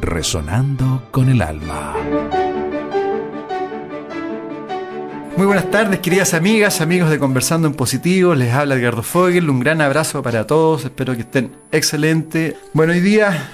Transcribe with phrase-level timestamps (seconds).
[0.00, 1.94] resonando con el alma.
[5.36, 8.34] Muy buenas tardes, queridas amigas, amigos de Conversando en Positivo.
[8.34, 9.48] Les habla Edgardo Fogel.
[9.48, 10.84] Un gran abrazo para todos.
[10.84, 12.54] Espero que estén excelentes.
[12.74, 13.50] Bueno, hoy día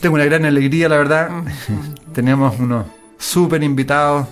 [0.00, 1.30] tengo una gran alegría, la verdad.
[2.12, 2.86] Tenemos unos
[3.18, 4.26] súper invitados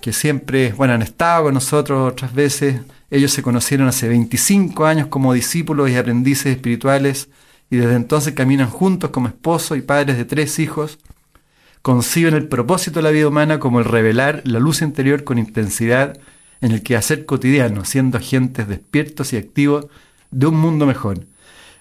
[0.00, 2.80] que siempre, bueno, han estado con nosotros otras veces.
[3.10, 7.28] Ellos se conocieron hace 25 años como discípulos y aprendices espirituales
[7.72, 10.98] y desde entonces caminan juntos como esposos y padres de tres hijos
[11.80, 16.20] conciben el propósito de la vida humana como el revelar la luz interior con intensidad
[16.60, 19.86] en el quehacer cotidiano, siendo agentes despiertos y activos
[20.30, 21.24] de un mundo mejor.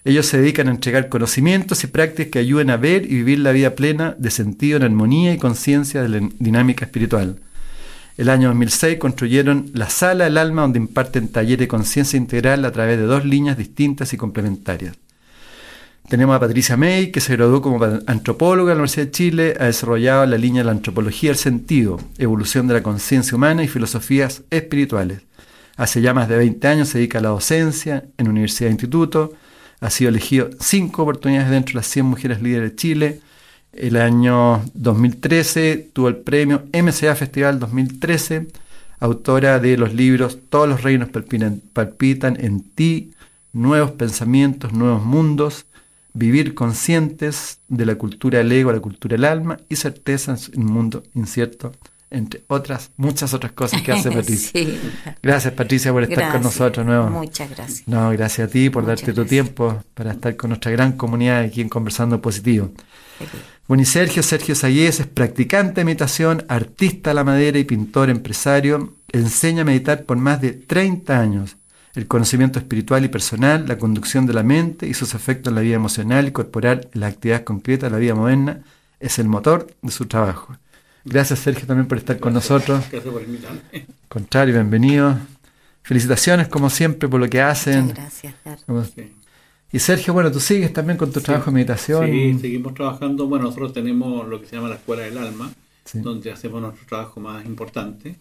[0.06, 3.52] Ellos se dedican a entregar conocimientos y prácticas que ayuden a ver y vivir la
[3.52, 7.42] vida plena de sentido en armonía y conciencia de la dinámica espiritual.
[8.16, 12.72] El año 2006 construyeron la Sala del Alma donde imparten talleres de conciencia integral a
[12.72, 14.96] través de dos líneas distintas y complementarias.
[16.10, 19.66] Tenemos a Patricia May, que se graduó como antropóloga en la Universidad de Chile, ha
[19.66, 24.44] desarrollado la línea de la antropología del sentido, evolución de la conciencia humana y filosofías
[24.50, 25.22] espirituales.
[25.78, 29.34] Hace ya más de 20 años se dedica a la docencia en universidad e instituto,
[29.80, 33.20] ha sido elegido cinco oportunidades dentro de las 100 mujeres líderes de Chile.
[33.74, 38.48] El año 2013 tuvo el premio MCA Festival 2013,
[39.00, 43.12] autora de los libros Todos los reinos palpitan, en ti,
[43.54, 45.66] Nuevos pensamientos, nuevos mundos,
[46.14, 50.74] vivir conscientes de la cultura del ego, la cultura del alma y certezas en un
[50.74, 51.72] mundo incierto,
[52.10, 54.62] entre otras, muchas otras cosas que hace Patricia.
[55.24, 57.10] Gracias Patricia por estar con nosotros nuevo.
[57.10, 57.88] Muchas gracias.
[57.88, 61.62] No, gracias a ti por darte tu tiempo para estar con nuestra gran comunidad aquí
[61.62, 62.72] en Conversando Positivo.
[63.68, 68.10] Bueno, y Sergio, Sergio Sayés es practicante de meditación, artista a la madera y pintor
[68.10, 68.98] empresario.
[69.14, 71.58] Enseña a meditar por más de 30 años
[71.94, 75.62] el conocimiento espiritual y personal, la conducción de la mente y sus efectos en la
[75.62, 78.62] vida emocional y corporal en la actividad concreta de la vida moderna
[79.00, 80.56] es el motor de su trabajo.
[81.04, 82.86] Gracias Sergio también por estar con nosotros.
[82.92, 83.62] Gracias por invitarme.
[84.08, 85.18] Contrario, bienvenido.
[85.84, 87.90] Felicitaciones como siempre por lo que hacen.
[87.90, 88.36] gracias.
[89.74, 92.06] Y Sergio, bueno, tú sigues también con tu trabajo de meditación.
[92.06, 93.28] Sí, seguimos trabajando.
[93.28, 95.52] Bueno, nosotros tenemos lo que se llama la Escuela del Alma,
[95.94, 98.18] donde hacemos nuestro trabajo más importante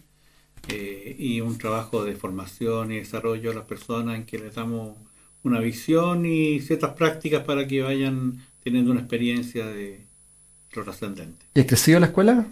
[0.67, 4.97] eh, y un trabajo de formación y desarrollo a las personas en que les damos
[5.43, 10.05] una visión y ciertas prácticas para que vayan teniendo una experiencia de
[10.73, 11.45] lo trascendente.
[11.55, 12.45] ¿Y ha crecido la escuela?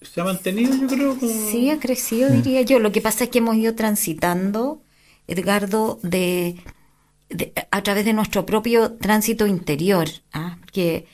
[0.00, 1.16] Se ha mantenido, yo creo.
[1.20, 2.78] Sí, ha crecido, diría yo.
[2.78, 4.82] Lo que pasa es que hemos ido transitando,
[5.26, 6.56] Edgardo, de,
[7.70, 10.58] a través de nuestro propio tránsito interior, ¿ah?
[10.72, 11.06] que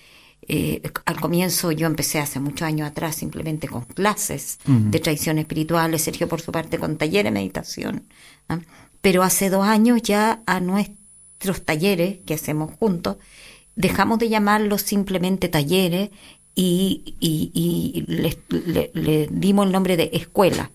[0.48, 5.97] eh, al comienzo yo empecé hace muchos años atrás simplemente con clases de tradición espiritual,
[5.98, 8.08] Sergio por su parte con talleres de meditación,
[8.48, 8.58] ¿ah?
[9.00, 13.19] pero hace dos años ya a nuestros talleres que hacemos juntos
[13.76, 16.10] dejamos de llamarlos simplemente talleres
[16.54, 20.70] y, y, le, dimos el nombre de escuela,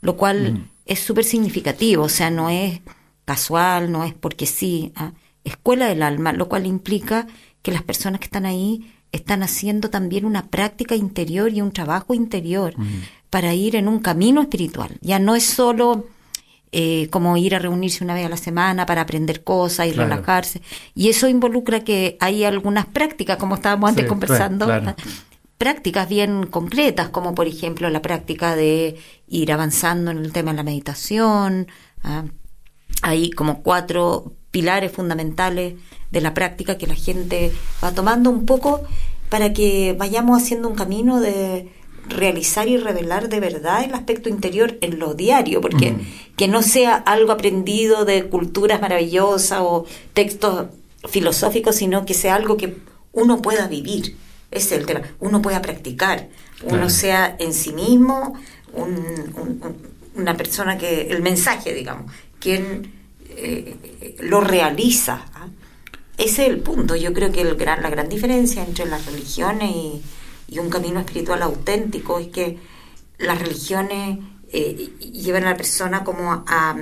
[0.00, 2.80] lo cual es súper significativo, o sea, no es
[3.24, 5.12] casual, no es porque sí, ¿ah?
[5.44, 7.26] escuela del alma, lo cual implica
[7.62, 12.14] que las personas que están ahí están haciendo también una práctica interior y un trabajo
[12.14, 12.74] interior
[13.30, 14.96] para ir en un camino espiritual.
[15.00, 16.06] Ya no es solo
[16.72, 20.62] eh, como ir a reunirse una vez a la semana para aprender cosas y relajarse.
[20.94, 24.66] Y eso involucra que hay algunas prácticas, como estábamos antes conversando,
[25.58, 28.96] prácticas bien concretas, como por ejemplo la práctica de
[29.28, 31.68] ir avanzando en el tema de la meditación.
[32.02, 32.24] ¿ah?
[33.02, 35.74] Hay como cuatro pilares fundamentales
[36.12, 37.50] de la práctica que la gente
[37.82, 38.82] va tomando un poco
[39.28, 41.72] para que vayamos haciendo un camino de
[42.08, 45.96] realizar y revelar de verdad el aspecto interior en lo diario, porque
[46.36, 50.66] que no sea algo aprendido de culturas maravillosas o textos
[51.08, 52.76] filosóficos, sino que sea algo que
[53.12, 54.16] uno pueda vivir.
[54.50, 55.02] Ese es el tema.
[55.18, 56.28] Uno pueda practicar,
[56.62, 58.34] uno sea en sí mismo
[60.14, 63.01] una persona que, el mensaje, digamos, quien
[63.36, 65.26] eh, lo realiza.
[65.34, 65.48] ¿ah?
[66.18, 66.94] Ese es el punto.
[66.96, 70.02] Yo creo que el gran, la gran diferencia entre las religiones y,
[70.58, 72.58] un camino espiritual auténtico es que
[73.16, 74.18] las religiones
[74.52, 76.76] eh, llevan a la persona como a,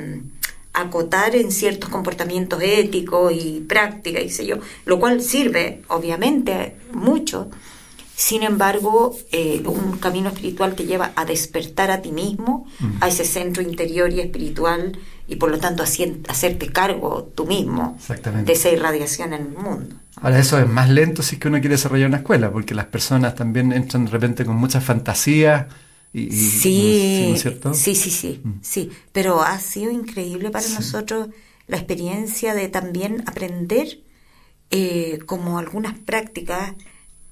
[0.72, 4.56] acotar en ciertos comportamientos éticos y prácticas, y sé yo,
[4.86, 7.48] lo cual sirve, obviamente, mucho.
[8.16, 12.66] Sin embargo, eh, un camino espiritual te lleva a despertar a ti mismo,
[13.00, 14.98] a ese centro interior y espiritual,
[15.30, 17.96] y por lo tanto hacerte cargo tú mismo
[18.44, 19.94] de esa irradiación en el mundo.
[20.16, 22.86] Ahora eso es más lento si es que uno quiere desarrollar una escuela, porque las
[22.86, 25.68] personas también entran de repente con mucha fantasía.
[26.12, 27.36] Y, sí,
[27.72, 28.58] sí, sí, sí, mm.
[28.60, 31.28] sí, pero ha sido increíble para nosotros
[31.68, 34.00] la experiencia de también aprender
[34.72, 36.74] eh, como algunas prácticas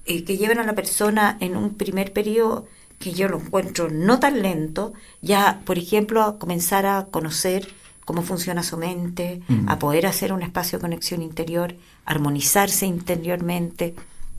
[0.05, 2.65] eh, que llevan a la persona en un primer periodo
[2.97, 7.67] que yo lo encuentro no tan lento, ya, por ejemplo, a comenzar a conocer
[8.09, 11.75] cómo funciona su mente, a poder hacer un espacio de conexión interior,
[12.05, 13.93] armonizarse interiormente,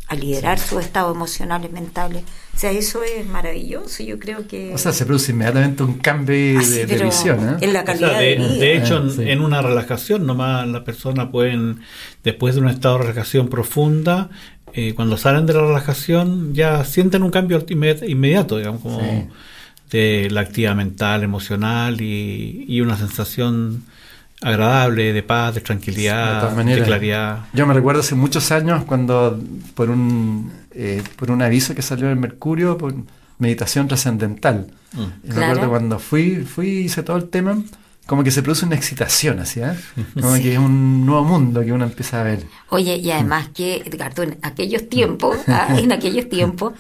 [0.08, 2.24] a liderar sus estados emocionales, mentales.
[2.52, 4.02] O sea, eso es maravilloso.
[4.02, 4.74] Yo creo que.
[4.74, 7.48] O sea, se produce inmediatamente un cambio ah, de, visión.
[7.48, 7.56] ¿eh?
[7.60, 8.48] En la calidad de, vida.
[8.48, 11.82] De hecho, ah, en, una relajación, nomás las personas pueden,
[12.24, 14.30] después de un estado de relajación profunda,
[14.72, 19.28] eh, cuando salen de la relajación, ya sienten un cambio inmediato, digamos, como
[19.90, 23.84] de la actividad mental, emocional y, y una sensación
[24.42, 27.46] agradable, de paz, de tranquilidad, de, claridad.
[27.52, 29.38] Yo me recuerdo hace muchos años cuando
[29.74, 32.94] por un, eh, por un aviso que salió en el Mercurio, por
[33.38, 34.68] meditación trascendental.
[34.92, 35.34] Mm.
[35.34, 37.62] Me acuerdo cuando fui, fui hice todo el tema,
[38.06, 39.74] como que se produce una excitación así, ¿eh?
[40.20, 42.44] Como que es un nuevo mundo que uno empieza a ver.
[42.70, 46.72] Oye, y además que, Edgardo, en aquellos tiempos, ah, en aquellos tiempos,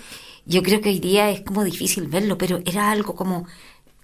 [0.50, 3.46] yo creo que hoy día es como difícil verlo, pero era algo como,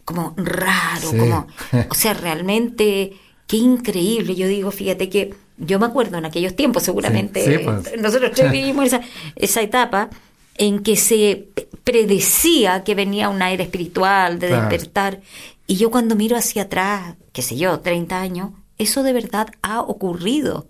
[0.04, 1.46] como raro, como,
[1.90, 3.16] o sea, realmente
[3.46, 8.00] Qué increíble, yo digo, fíjate que yo me acuerdo en aquellos tiempos, seguramente, pues.
[8.00, 9.00] nosotros vivimos esa,
[9.36, 10.10] esa etapa
[10.58, 11.48] en que se
[11.84, 15.20] predecía que venía una era espiritual, de despertar,
[15.68, 19.80] y yo cuando miro hacia atrás, qué sé yo, 30 años, eso de verdad ha
[19.80, 20.66] ocurrido.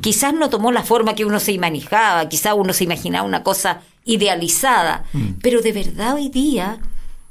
[0.00, 3.82] Quizás no tomó la forma que uno se imaginaba, quizás uno se imaginaba una cosa
[4.08, 5.34] idealizada, mm.
[5.40, 6.80] pero de verdad hoy día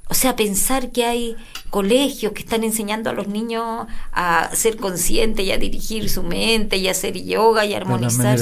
[0.09, 1.35] o sea, pensar que hay
[1.69, 6.77] colegios que están enseñando a los niños a ser conscientes y a dirigir su mente
[6.77, 8.39] y a hacer yoga y armonizar.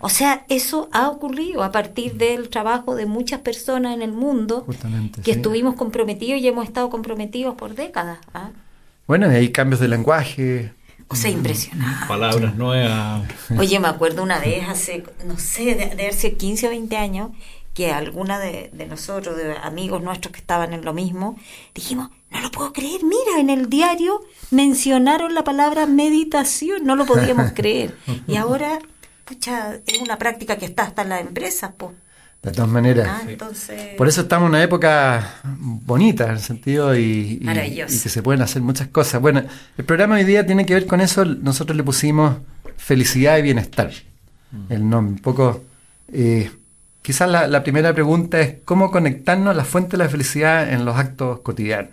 [0.00, 4.66] O sea, eso ha ocurrido a partir del trabajo de muchas personas en el mundo
[5.22, 8.18] que estuvimos comprometidos y hemos estado comprometidos por décadas.
[8.32, 8.50] ¿ah?
[9.06, 10.72] Bueno, y hay cambios de lenguaje.
[11.08, 12.06] O sea, impresionante.
[12.08, 13.28] Palabras nuevas.
[13.58, 17.30] Oye, me acuerdo una vez hace, no sé, de, de hace 15 o 20 años,
[17.74, 21.36] que alguna de, nosotros, de amigos nuestros que estaban en lo mismo,
[21.74, 24.20] dijimos, no lo puedo creer, mira, en el diario
[24.50, 27.96] mencionaron la palabra meditación, no lo podíamos creer.
[28.26, 28.78] Y ahora,
[29.24, 31.92] pucha, es una práctica que está hasta en las empresas, pues.
[32.42, 33.08] De todas maneras.
[33.08, 33.22] Ah,
[33.96, 38.42] Por eso estamos en una época bonita, en el sentido y, y, que se pueden
[38.42, 39.20] hacer muchas cosas.
[39.20, 39.44] Bueno,
[39.78, 41.24] el programa hoy día tiene que ver con eso.
[41.24, 42.38] Nosotros le pusimos
[42.76, 43.92] felicidad y bienestar.
[44.50, 44.72] Mm.
[44.72, 45.14] El nombre.
[45.14, 45.62] Un poco
[46.12, 46.50] eh,
[47.02, 50.96] Quizás la, primera pregunta es cómo conectarnos a la fuente de la felicidad en los
[50.96, 51.90] actos cotidianos.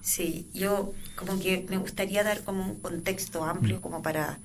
[0.00, 4.38] Sí, yo como que me gustaría dar como un contexto amplio como para,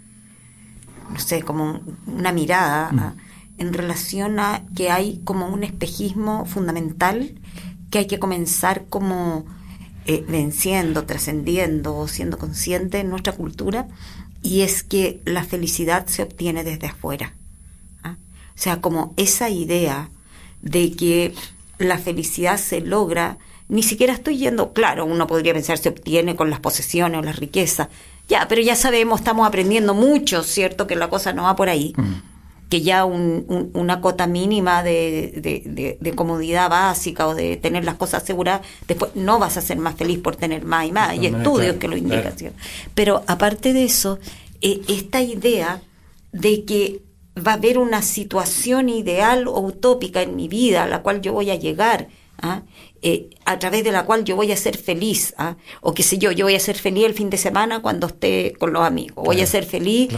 [1.11, 3.61] no sé, como una mirada mm.
[3.61, 7.39] en relación a que hay como un espejismo fundamental
[7.91, 9.45] que hay que comenzar como
[10.05, 13.87] eh, venciendo, trascendiendo, siendo consciente en nuestra cultura,
[14.41, 17.33] y es que la felicidad se obtiene desde afuera.
[18.57, 20.09] O sea, como esa idea
[20.63, 21.35] de que
[21.77, 23.37] la felicidad se logra,
[23.69, 27.37] ni siquiera estoy yendo, claro, uno podría pensar se obtiene con las posesiones o las
[27.37, 27.89] riquezas,
[28.27, 30.87] ya, pero ya sabemos, estamos aprendiendo mucho, ¿cierto?
[30.87, 31.93] Que la cosa no va por ahí.
[31.95, 32.13] Mm.
[32.67, 38.67] Que ya una cota mínima de, de, comodidad básica o de tener las cosas aseguradas,
[38.89, 41.11] después no vas a ser más feliz por tener más y más.
[41.11, 42.33] Hay estudios que lo indican.
[42.93, 44.19] Pero aparte de eso,
[44.59, 45.79] eh, esta idea
[46.33, 47.06] de que
[47.45, 51.33] va a haber una situación ideal o utópica en mi vida a la cual yo
[51.33, 52.07] voy a llegar,
[52.41, 52.61] ¿ah?
[53.01, 55.55] eh, a través de la cual yo voy a ser feliz, ¿ah?
[55.81, 58.53] o qué sé yo, yo voy a ser feliz el fin de semana cuando esté
[58.57, 60.09] con los amigos, voy a ser feliz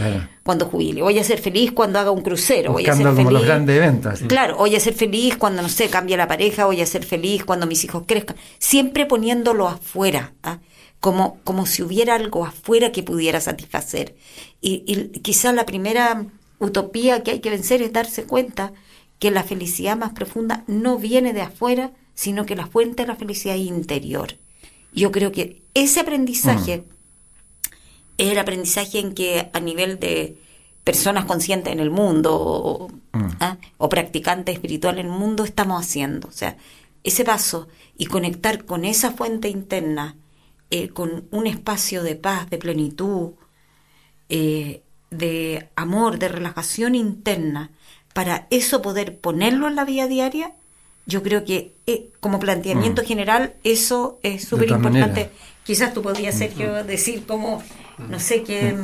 [0.42, 3.44] cuando jubile, voy a ser feliz cuando haga un crucero, voy a ser feliz, los
[3.44, 4.20] grandes eventos.
[4.26, 7.44] Claro, voy a ser feliz cuando, no sé, cambie la pareja, voy a ser feliz
[7.44, 10.32] cuando mis hijos crezcan, siempre poniéndolo afuera.
[10.42, 10.58] ¿ah?
[11.00, 14.16] Como, como si hubiera algo afuera que pudiera satisfacer.
[14.60, 16.26] Y, y quizá la primera
[16.60, 18.72] utopía que hay que vencer es darse cuenta
[19.18, 23.16] que la felicidad más profunda no viene de afuera, sino que la fuente de la
[23.16, 24.36] felicidad es interior.
[24.92, 26.84] Yo creo que ese aprendizaje mm.
[28.18, 30.36] es el aprendizaje en que a nivel de
[30.84, 33.28] personas conscientes en el mundo o, mm.
[33.40, 33.58] ¿ah?
[33.88, 36.28] practicantes espirituales en el mundo estamos haciendo.
[36.28, 36.56] O sea,
[37.04, 40.16] ese paso y conectar con esa fuente interna,
[40.70, 43.32] eh, con un espacio de paz, de plenitud,
[44.28, 47.70] eh, de amor, de relajación interna,
[48.12, 50.52] para eso poder ponerlo en la vida diaria,
[51.06, 53.04] yo creo que eh, como planteamiento mm.
[53.06, 55.30] general eso es súper importante.
[55.64, 57.62] Quizás tú podrías, Sergio, decir cómo,
[57.98, 58.74] no sé, qué...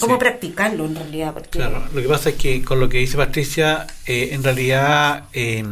[0.00, 1.34] ¿Cómo practicarlo en realidad?
[1.50, 5.64] Claro, lo que pasa es que con lo que dice Patricia, eh, en realidad eh,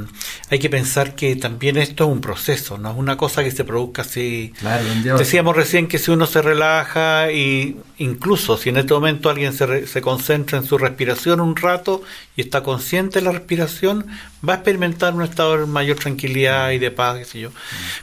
[0.48, 3.64] hay que pensar que también esto es un proceso, no es una cosa que se
[3.64, 4.52] produzca así.
[5.18, 9.88] Decíamos recién que si uno se relaja y incluso si en este momento alguien se,
[9.88, 12.02] se concentra en su respiración un rato
[12.36, 14.06] y está consciente de la respiración,
[14.48, 17.50] va a experimentar un estado de mayor tranquilidad y de paz, qué sé yo.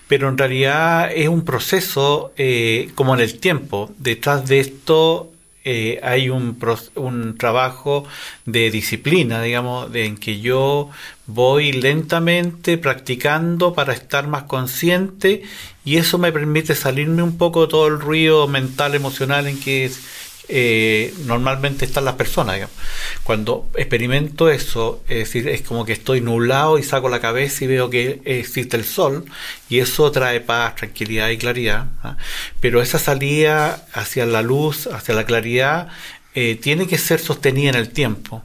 [0.10, 3.90] Pero en realidad es un proceso eh, como en el tiempo.
[3.98, 5.32] Detrás de esto
[5.72, 6.58] eh, hay un,
[6.96, 8.04] un trabajo
[8.46, 10.90] de disciplina, digamos, en que yo
[11.28, 15.44] voy lentamente practicando para estar más consciente
[15.86, 19.92] y eso me permite salirme un poco de todo el ruido mental, emocional en que
[20.52, 22.60] eh, normalmente están las personas.
[23.24, 27.68] Cuando experimento eso, es decir, es como que estoy nublado y saco la cabeza y
[27.68, 29.26] veo que existe el sol
[29.70, 31.88] y eso trae paz, tranquilidad y claridad.
[32.02, 32.18] ¿ah?
[32.60, 35.90] Pero esa salida hacia la luz, hacia la claridad,
[36.34, 38.44] eh, tiene que ser sostenida en el tiempo.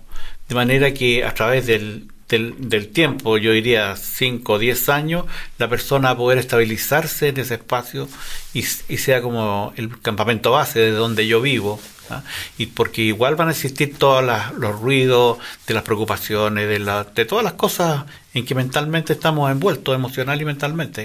[0.49, 5.25] De manera que a través del, del, tiempo, yo diría 5 o 10 años,
[5.57, 8.09] la persona va a poder estabilizarse en ese espacio
[8.53, 11.81] y sea como el campamento base de donde yo vivo.
[12.11, 12.23] ¿Ah?
[12.59, 14.25] y porque igual van a existir todos
[14.57, 19.51] los ruidos de las preocupaciones, de, la, de todas las cosas en que mentalmente estamos
[19.51, 21.05] envueltos, emocional y mentalmente.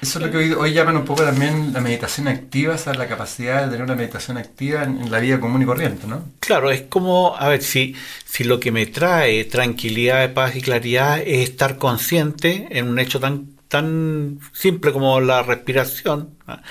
[0.00, 3.06] Eso es lo que hoy, hoy, llaman un poco también la meditación activa, o la
[3.06, 6.24] capacidad de tener una meditación activa en, la vida común y corriente, ¿no?
[6.40, 11.20] Claro, es como, a ver, si, si lo que me trae tranquilidad, paz y claridad
[11.20, 16.62] es estar consciente en un hecho tan tan simple como la respiración, ¿ah?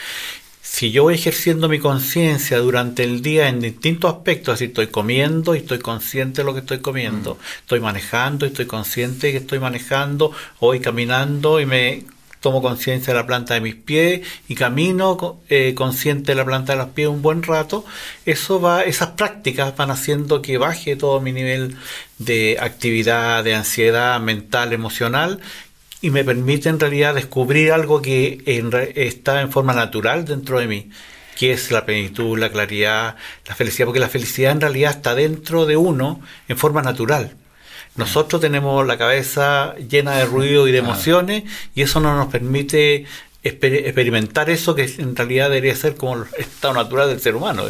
[0.73, 5.53] Si yo voy ejerciendo mi conciencia durante el día en distintos aspectos, así estoy comiendo
[5.53, 7.59] y estoy consciente de lo que estoy comiendo, mm.
[7.59, 12.05] estoy manejando y estoy consciente de que estoy manejando, voy caminando y me
[12.39, 16.73] tomo conciencia de la planta de mis pies y camino eh, consciente de la planta
[16.73, 17.85] de los pies un buen rato,
[18.25, 21.77] eso va, esas prácticas van haciendo que baje todo mi nivel
[22.17, 25.39] de actividad, de ansiedad mental, emocional
[26.03, 28.43] y me permite en realidad descubrir algo que
[28.93, 30.89] está en forma natural dentro de mí,
[31.37, 33.15] que es la plenitud, la claridad,
[33.47, 36.19] la felicidad, porque la felicidad en realidad está dentro de uno
[36.49, 37.37] en forma natural.
[37.95, 41.43] Nosotros tenemos la cabeza llena de ruido y de emociones
[41.73, 43.05] y eso no nos permite
[43.41, 47.63] experimentar eso que en realidad debería ser como el estado natural del ser humano.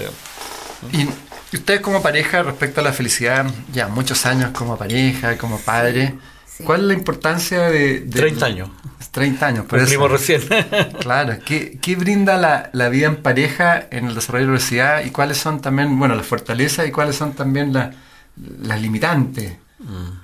[0.91, 6.15] Y ustedes como pareja respecto a la felicidad, ya muchos años como pareja, como padre,
[6.65, 8.69] ¿Cuál es la importancia de, 30 años.
[9.11, 10.07] 30 años, por eso.
[10.07, 10.41] recién.
[10.99, 15.05] claro, ¿qué, ¿qué, brinda la, la, vida en pareja en el desarrollo de la universidad
[15.05, 19.57] y cuáles son también, bueno, las fortalezas y cuáles son también las limitantes?
[19.77, 20.23] Mm.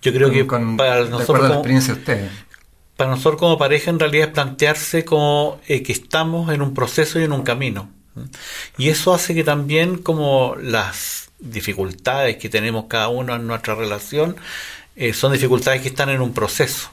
[0.00, 2.30] Yo creo que para nosotros la experiencia de ustedes.
[2.96, 7.20] Para nosotros como pareja en realidad es plantearse como eh, que estamos en un proceso
[7.20, 7.90] y en un camino.
[8.76, 14.36] Y eso hace que también como las dificultades que tenemos cada uno en nuestra relación
[14.96, 16.90] eh, son dificultades que están en un proceso.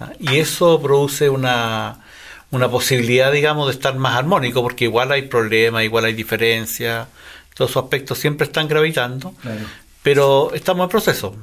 [0.00, 0.12] ¿ah?
[0.18, 2.04] Y eso produce una,
[2.50, 7.06] una posibilidad, digamos, de estar más armónico, porque igual hay problemas, igual hay diferencias,
[7.54, 9.34] todos esos aspectos siempre están gravitando,
[10.02, 11.36] pero estamos en proceso.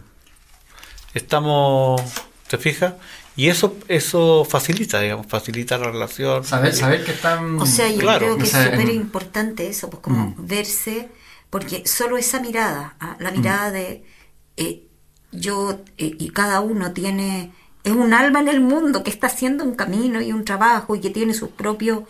[1.13, 2.01] Estamos,
[2.47, 2.93] ¿te fijas?
[3.35, 6.43] Y eso eso facilita, digamos, facilita la relación.
[6.43, 7.59] Saber, saber que están...
[7.61, 10.47] O sea, yo creo que es súper importante eso, pues como mm.
[10.47, 11.09] verse,
[11.51, 13.15] porque solo esa mirada, ¿ah?
[13.19, 13.73] la mirada mm.
[13.73, 14.03] de...
[14.57, 14.86] Eh,
[15.39, 17.51] yo eh, y cada uno tiene,
[17.83, 20.99] es un alma en el mundo que está haciendo un camino y un trabajo y
[20.99, 22.03] que tiene sus propios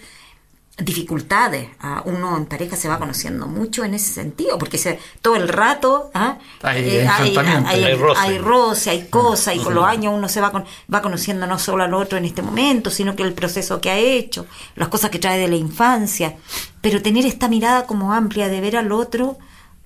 [0.78, 1.70] dificultades.
[1.80, 2.04] ¿ah?
[2.06, 6.12] Uno en pareja se va conociendo mucho en ese sentido, porque se, todo el rato
[6.14, 6.38] ¿ah?
[6.62, 8.90] hay, eh, hay, roce.
[8.92, 11.94] hay cosas, y con los años uno se va, con, va conociendo no solo al
[11.94, 15.40] otro en este momento, sino que el proceso que ha hecho, las cosas que trae
[15.40, 16.36] de la infancia.
[16.82, 19.38] Pero tener esta mirada como amplia de ver al otro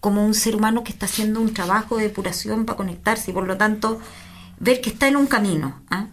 [0.01, 3.47] como un ser humano que está haciendo un trabajo de depuración para conectarse y por
[3.47, 3.99] lo tanto
[4.59, 6.07] ver que está en un camino ¿ah?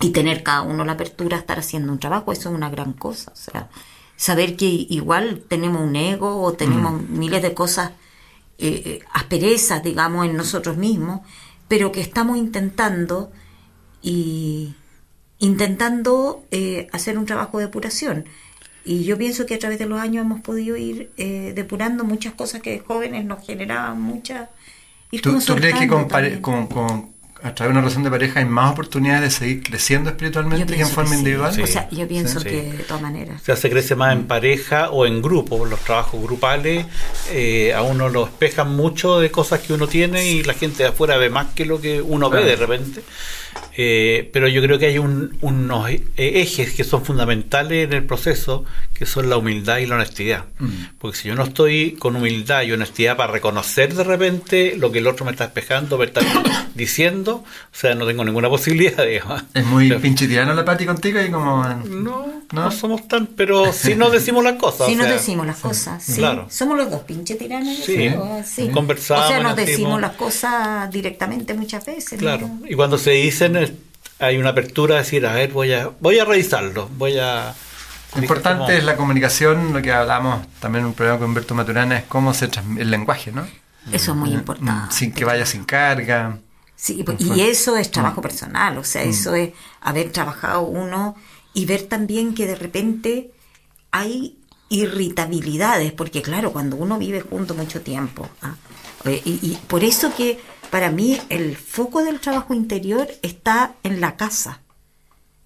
[0.00, 2.92] y tener cada uno la apertura a estar haciendo un trabajo, eso es una gran
[2.92, 3.32] cosa.
[3.32, 3.68] O sea,
[4.16, 7.18] saber que igual tenemos un ego o tenemos mm.
[7.18, 7.92] miles de cosas,
[8.58, 11.20] eh, eh, asperezas, digamos, en nosotros mismos,
[11.68, 13.30] pero que estamos intentando
[14.02, 14.74] y
[15.38, 18.26] intentando eh, hacer un trabajo de depuración.
[18.84, 22.34] Y yo pienso que a través de los años hemos podido ir eh, depurando muchas
[22.34, 24.48] cosas que de jóvenes nos generaban muchas...
[25.22, 26.08] ¿Tú, crees que con,
[26.68, 27.10] con,
[27.42, 30.82] a través de una relación de pareja hay más oportunidades de seguir creciendo espiritualmente que
[30.82, 31.58] en forma individual?
[31.60, 33.40] o sea, yo pienso que de todas maneras.
[33.40, 35.64] O sea, se crece más en pareja o en grupo.
[35.64, 36.86] Los trabajos grupales
[37.30, 40.90] eh, a uno lo espejan mucho de cosas que uno tiene y la gente de
[40.90, 43.02] afuera ve más que lo que uno ve de repente.
[43.82, 48.66] Eh, pero yo creo que hay unos e-, ejes que son fundamentales en el proceso,
[48.92, 50.44] que son la humildad y la honestidad.
[50.58, 50.68] Mm.
[50.98, 54.98] Porque si yo no estoy con humildad y honestidad para reconocer de repente lo que
[54.98, 56.20] el otro me está espejando, me está
[56.74, 59.44] diciendo, o sea, no tengo ninguna posibilidad, digamos.
[59.54, 61.64] Es muy pinchitiano la Pati contigo y como...
[61.88, 64.88] No, no, somos tan, pero sí nos decimos las cosas.
[64.88, 66.16] Sí nos decimos las cosas, sí.
[66.16, 66.48] Claro.
[66.50, 67.78] Somos los dos pinches tiranos.
[67.78, 68.10] Sí,
[68.44, 68.68] sí.
[68.68, 69.24] conversamos.
[69.24, 72.18] O sea, nos decimos las cosas directamente muchas veces.
[72.18, 73.69] Claro, y cuando se dicen
[74.20, 77.54] hay una apertura a decir, a ver, voy a, voy a revisarlo, voy a...
[78.14, 81.98] Lo importante es la comunicación, lo que hablamos también en un programa con Humberto Maturana,
[81.98, 83.46] es cómo se transmite el lenguaje, ¿no?
[83.92, 84.94] Eso es muy mm, importante.
[84.94, 86.38] Sin que vaya sin carga.
[86.76, 89.08] Sí, y eso es trabajo personal, o sea, mm.
[89.08, 89.50] eso es
[89.80, 91.14] haber trabajado uno
[91.54, 93.30] y ver también que de repente
[93.90, 98.54] hay irritabilidades, porque claro, cuando uno vive junto mucho tiempo, ¿ah?
[99.04, 100.38] y, y, por eso que
[100.70, 104.60] para mí el foco del trabajo interior está en la casa.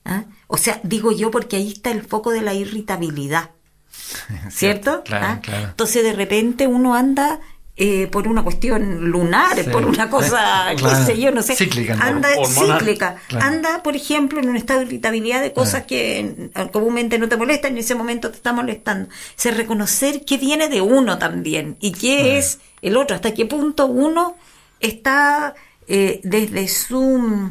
[0.04, 0.24] ¿ah?
[0.46, 3.50] O sea, digo yo porque ahí está el foco de la irritabilidad.
[4.50, 5.02] ¿Cierto?
[5.10, 5.40] ¿Ah?
[5.46, 7.40] Entonces de repente uno anda
[7.76, 11.56] eh, por una cuestión lunar, por una cosa, qué sé yo, no sé.
[11.56, 13.16] Cíclica, anda cíclica.
[13.40, 17.72] Anda, por ejemplo, en un estado de irritabilidad de cosas que comúnmente no te molestan
[17.72, 19.08] y en ese momento te está molestando.
[19.34, 23.86] Se reconocer qué viene de uno también y qué es el otro, hasta qué punto
[23.86, 24.36] uno
[24.84, 25.54] está
[25.86, 27.50] eh, desde su,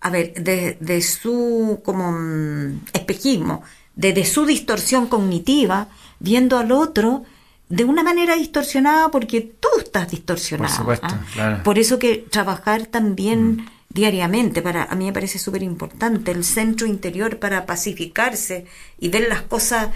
[0.00, 3.62] a ver, desde su como mm, espejismo,
[3.94, 7.24] desde su distorsión cognitiva, viendo al otro
[7.68, 10.84] de una manera distorsionada porque tú estás distorsionado.
[10.84, 11.60] Por ¿ah?
[11.64, 13.66] Por eso que trabajar también mm.
[13.88, 18.66] diariamente, para a mí me parece súper importante, el centro interior para pacificarse
[18.98, 19.88] y ver las cosas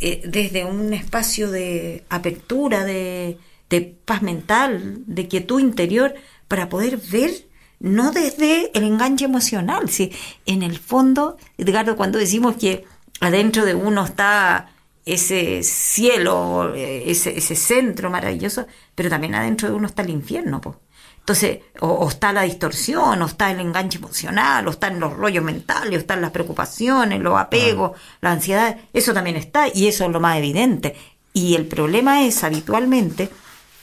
[0.00, 3.38] eh, desde un espacio de apertura, de,
[3.70, 6.14] de paz mental, de quietud interior,
[6.48, 7.46] para poder ver
[7.78, 10.12] no desde el enganche emocional, si
[10.46, 12.84] en el fondo, Edgardo, cuando decimos que
[13.20, 14.70] adentro de uno está
[15.04, 20.76] ese cielo, ese, ese centro maravilloso, pero también adentro de uno está el infierno, pues.
[21.20, 25.96] Entonces, o, está la distorsión, o está el enganche emocional, o están los rollos mentales,
[25.96, 28.18] o están las preocupaciones, los apegos, ah.
[28.20, 30.94] la ansiedad, eso también está, y eso es lo más evidente.
[31.32, 33.28] Y el problema es habitualmente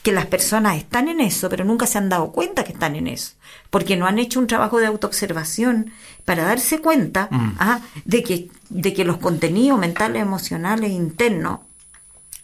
[0.04, 3.06] que las personas están en eso, pero nunca se han dado cuenta que están en
[3.06, 3.32] eso,
[3.70, 5.92] porque no han hecho un trabajo de autoobservación
[6.26, 7.56] para darse cuenta mm.
[7.58, 11.60] ah, de, que, de que los contenidos mentales, emocionales, internos,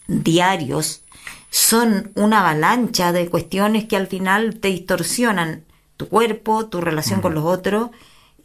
[0.08, 1.04] diarios,
[1.50, 5.64] son una avalancha de cuestiones que al final te distorsionan
[5.98, 7.22] tu cuerpo, tu relación mm.
[7.22, 7.90] con los otros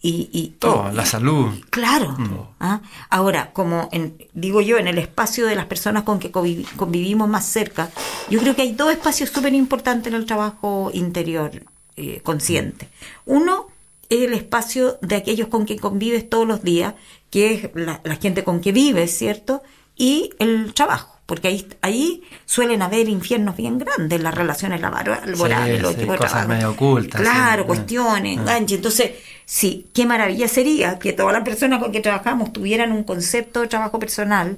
[0.02, 1.54] y, todo, la salud.
[1.70, 2.12] Claro.
[2.18, 2.40] Mm.
[2.60, 2.82] ¿ah?
[3.10, 7.46] Ahora, como en, digo yo, en el espacio de las personas con que convivimos más
[7.46, 7.90] cerca,
[8.30, 11.52] yo creo que hay dos espacios súper importantes en el trabajo interior
[11.96, 12.90] eh, consciente.
[13.26, 13.68] Uno
[14.10, 16.94] es el espacio de aquellos con quien convives todos los días,
[17.32, 19.64] que es la, la gente con que vives, ¿cierto?
[19.96, 25.96] Y el trabajo porque ahí, ahí suelen haber infiernos bien grandes, las relaciones laborales, los
[25.96, 27.22] sí, cosas medio ocultas.
[27.22, 28.58] Claro, cuestiones, ah.
[28.58, 29.12] Entonces,
[29.44, 33.68] sí, qué maravilla sería que todas las personas con que trabajamos tuvieran un concepto de
[33.68, 34.58] trabajo personal,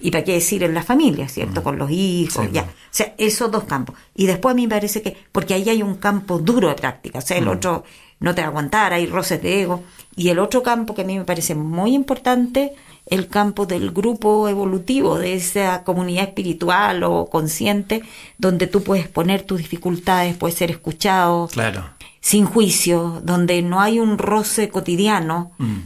[0.00, 1.62] y para qué decir en la familia, ¿cierto?
[1.62, 2.62] Con los hijos, ya.
[2.62, 3.96] O sea, esos dos campos.
[4.14, 7.20] Y después a mí me parece que, porque ahí hay un campo duro de práctica,
[7.20, 7.84] o sea, el otro
[8.22, 9.82] no te va a aguantar, hay roces de ego.
[10.16, 12.74] Y el otro campo que a mí me parece muy importante,
[13.06, 18.02] el campo del grupo evolutivo, de esa comunidad espiritual o consciente,
[18.38, 21.84] donde tú puedes poner tus dificultades, puedes ser escuchado, claro.
[22.20, 25.52] sin juicio, donde no hay un roce cotidiano.
[25.58, 25.78] Mm.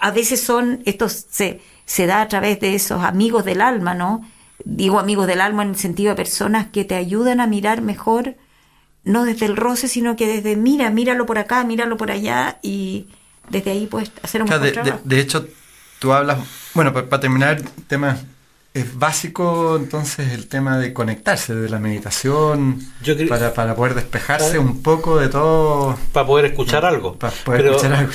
[0.00, 4.22] A veces son, esto se, se da a través de esos amigos del alma, ¿no?
[4.64, 8.36] Digo amigos del alma en el sentido de personas que te ayudan a mirar mejor,
[9.04, 13.06] no desde el roce, sino que desde mira, míralo por acá, míralo por allá y
[13.48, 15.46] desde ahí puedes hacer un de, de, hecho,
[15.98, 16.38] tú hablas,
[16.74, 18.18] bueno, para, terminar, el tema
[18.72, 22.80] es básico entonces el tema de conectarse de la meditación
[23.28, 25.98] para, para, poder despejarse un poco de todo.
[26.12, 27.18] Para poder escuchar algo.
[27.18, 28.12] Para poder escuchar algo.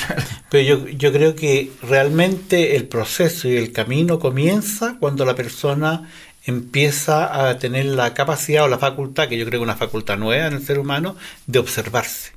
[0.50, 6.10] Pero yo, yo creo que realmente el proceso y el camino comienza cuando la persona
[6.46, 10.18] empieza a tener la capacidad o la facultad, que yo creo que es una facultad
[10.18, 11.16] nueva en el ser humano,
[11.48, 12.32] de observarse.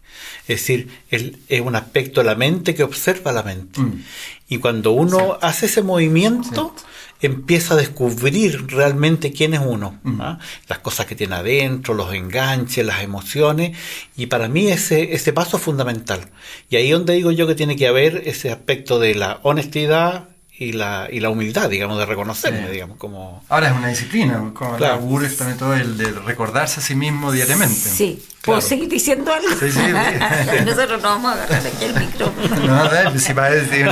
[0.49, 3.81] Es decir, es un aspecto de la mente que observa la mente.
[3.81, 4.05] Mm.
[4.49, 6.75] Y cuando uno hace ese movimiento,
[7.21, 10.21] empieza a descubrir realmente quién es uno, mm.
[10.21, 10.38] ¿ah?
[10.68, 13.77] las cosas que tiene adentro, los enganches, las emociones,
[14.16, 16.31] y para mí ese, ese paso es fundamental.
[16.71, 20.29] Y ahí donde digo yo que tiene que haber ese aspecto de la honestidad
[20.61, 23.44] y la, y la humildad, digamos, de reconocerme, digamos, como...
[23.49, 25.01] Ahora es una disciplina, como claro.
[25.01, 27.77] la también todo el de recordarse a sí mismo diariamente.
[27.77, 29.49] Sí, ¿puedo seguir diciendo algo?
[29.51, 29.81] Sí, sí,
[30.66, 32.57] Nosotros no vamos a agarrar aquí el micrófono.
[32.66, 33.87] no, si va a decir...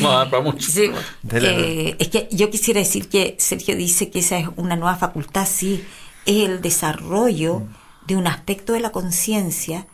[0.00, 0.70] no, para mucho.
[0.70, 0.90] Sí,
[1.30, 5.84] es que yo quisiera decir que Sergio dice que esa es una nueva facultad, sí,
[6.24, 7.64] es el desarrollo
[8.06, 9.86] de un aspecto de la conciencia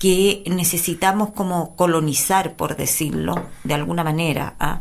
[0.00, 3.34] que necesitamos como colonizar, por decirlo
[3.64, 4.80] de alguna manera, ¿ah?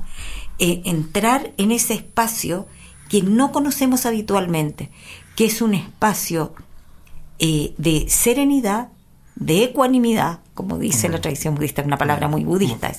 [0.60, 2.68] eh, entrar en ese espacio
[3.10, 4.92] que no conocemos habitualmente,
[5.36, 6.56] que es un espacio
[7.38, 8.92] eh, de serenidad,
[9.36, 12.90] de ecuanimidad, como dice la tradición budista, una palabra muy budista,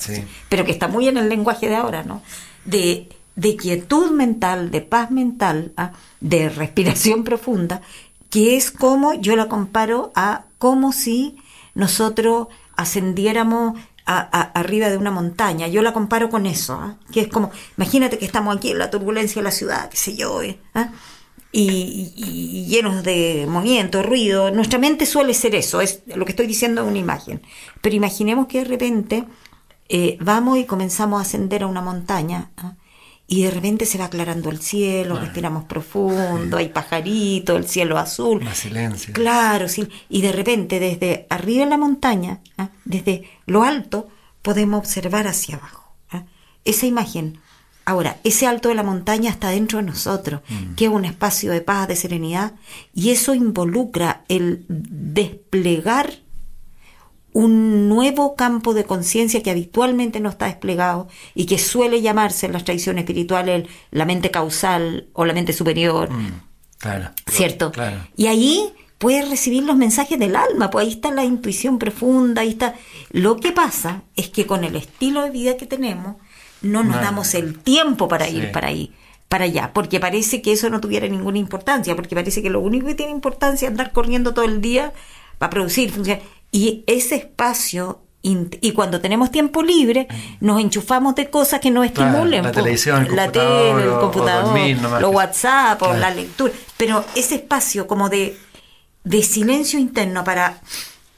[0.47, 2.21] pero que está muy en el lenguaje de ahora, ¿no?
[2.65, 5.93] De, de quietud mental, de paz mental, ¿ah?
[6.19, 7.81] de respiración profunda,
[8.29, 11.40] que es como yo la comparo a como si
[11.73, 15.67] nosotros ascendiéramos a, arriba de una montaña.
[15.67, 16.97] Yo la comparo con eso, ¿ah?
[17.11, 20.15] que es como, imagínate que estamos aquí en la turbulencia de la ciudad, qué sé
[20.15, 20.59] yo, ¿eh?
[20.73, 20.89] ¿Ah?
[21.51, 24.51] y, llenos de movimiento, ruido.
[24.51, 27.41] Nuestra mente suele ser eso, es lo que estoy diciendo es una imagen.
[27.81, 29.25] Pero imaginemos que de repente
[29.89, 32.51] eh, vamos y comenzamos a ascender a una montaña.
[33.31, 38.43] Y de repente se va aclarando el cielo, respiramos profundo, hay pajaritos, el cielo azul.
[38.43, 39.13] Más silencio.
[39.13, 39.87] Claro, sí.
[40.09, 42.71] Y de repente desde arriba en la montaña, ¿ah?
[42.83, 44.09] desde lo alto,
[44.41, 45.93] podemos observar hacia abajo.
[46.09, 46.25] ¿ah?
[46.65, 47.37] Esa imagen.
[47.85, 50.75] Ahora, ese alto de la montaña está dentro de nosotros, mm.
[50.75, 52.55] que es un espacio de paz, de serenidad,
[52.93, 56.20] y eso involucra el desplegar
[57.33, 62.53] un nuevo campo de conciencia que habitualmente no está desplegado y que suele llamarse en
[62.53, 66.11] las tradiciones espirituales la mente causal o la mente superior.
[66.11, 66.41] Mm,
[66.77, 67.11] claro.
[67.27, 67.71] ¿Cierto?
[67.71, 67.97] Claro.
[68.17, 72.49] Y ahí puedes recibir los mensajes del alma, pues ahí está la intuición profunda, ahí
[72.49, 72.75] está.
[73.11, 76.17] Lo que pasa es que con el estilo de vida que tenemos,
[76.61, 78.93] no nos damos el tiempo para ir para ahí
[79.31, 82.87] para allá, porque parece que eso no tuviera ninguna importancia, porque parece que lo único
[82.87, 84.91] que tiene importancia es andar corriendo todo el día
[85.37, 86.21] para producir, funcionar.
[86.51, 90.07] Y ese espacio, y cuando tenemos tiempo libre,
[90.41, 92.43] nos enchufamos de cosas que nos estimulen.
[92.43, 96.51] la televisión, el la tele, el computador, los WhatsApp, o la lectura.
[96.77, 98.37] Pero ese espacio como de,
[99.03, 100.61] de silencio interno para,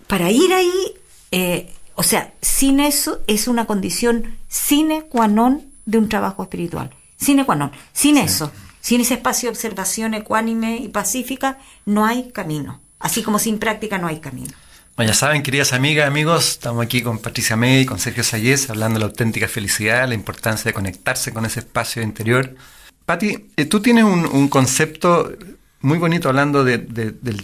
[0.07, 0.93] para ir ahí,
[1.31, 6.91] eh, o sea, sin eso es una condición sine qua non de un trabajo espiritual.
[7.17, 7.71] Sine qua non.
[7.91, 12.81] Sin eso, sin ese espacio de observación ecuánime y pacífica, no hay camino.
[12.99, 14.53] Así como sin práctica no hay camino.
[14.95, 18.69] Bueno, ya saben, queridas amigas, amigos, estamos aquí con Patricia May y con Sergio Sayez
[18.69, 22.55] hablando de la auténtica felicidad, la importancia de conectarse con ese espacio interior.
[23.03, 25.35] Pati, eh, tú tienes un, concepto
[25.81, 27.43] muy bonito hablando del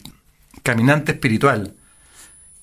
[0.61, 1.73] caminante espiritual.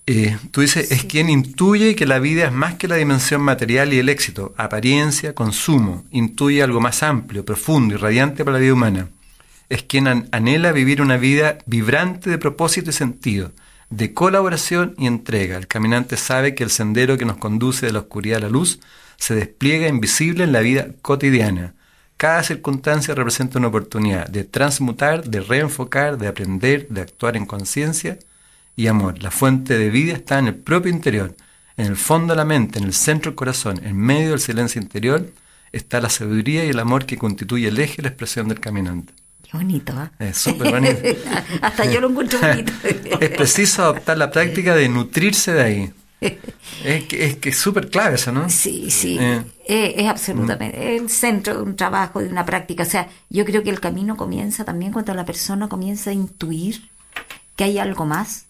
[0.07, 3.93] Eh, tú dices, es quien intuye que la vida es más que la dimensión material
[3.93, 8.75] y el éxito, apariencia, consumo, intuye algo más amplio, profundo y radiante para la vida
[8.75, 9.09] humana.
[9.69, 13.51] Es quien anhela vivir una vida vibrante de propósito y sentido
[13.91, 15.57] de colaboración y entrega.
[15.57, 18.81] El caminante sabe que el sendero que nos conduce de la oscuridad a la luz
[19.17, 21.75] se despliega invisible en la vida cotidiana.
[22.17, 28.19] Cada circunstancia representa una oportunidad de transmutar, de reenfocar, de aprender, de actuar en conciencia
[28.75, 29.23] y amor.
[29.23, 31.35] La fuente de vida está en el propio interior,
[31.77, 34.81] en el fondo de la mente, en el centro del corazón, en medio del silencio
[34.81, 35.31] interior,
[35.73, 39.13] está la sabiduría y el amor que constituye el eje y la expresión del caminante.
[39.51, 40.29] Qué bonito, ¿eh?
[40.29, 41.01] Es súper bonito.
[41.63, 42.73] Hasta yo lo encuentro bonito.
[43.21, 45.93] es preciso adoptar la práctica de nutrirse de ahí.
[46.85, 48.49] Es que es que súper clave eso, ¿no?
[48.49, 49.19] Sí, sí.
[49.21, 49.43] Eh.
[49.67, 52.83] Eh, es absolutamente el centro de un trabajo, de una práctica.
[52.83, 56.89] O sea, yo creo que el camino comienza también cuando la persona comienza a intuir
[57.55, 58.47] que hay algo más,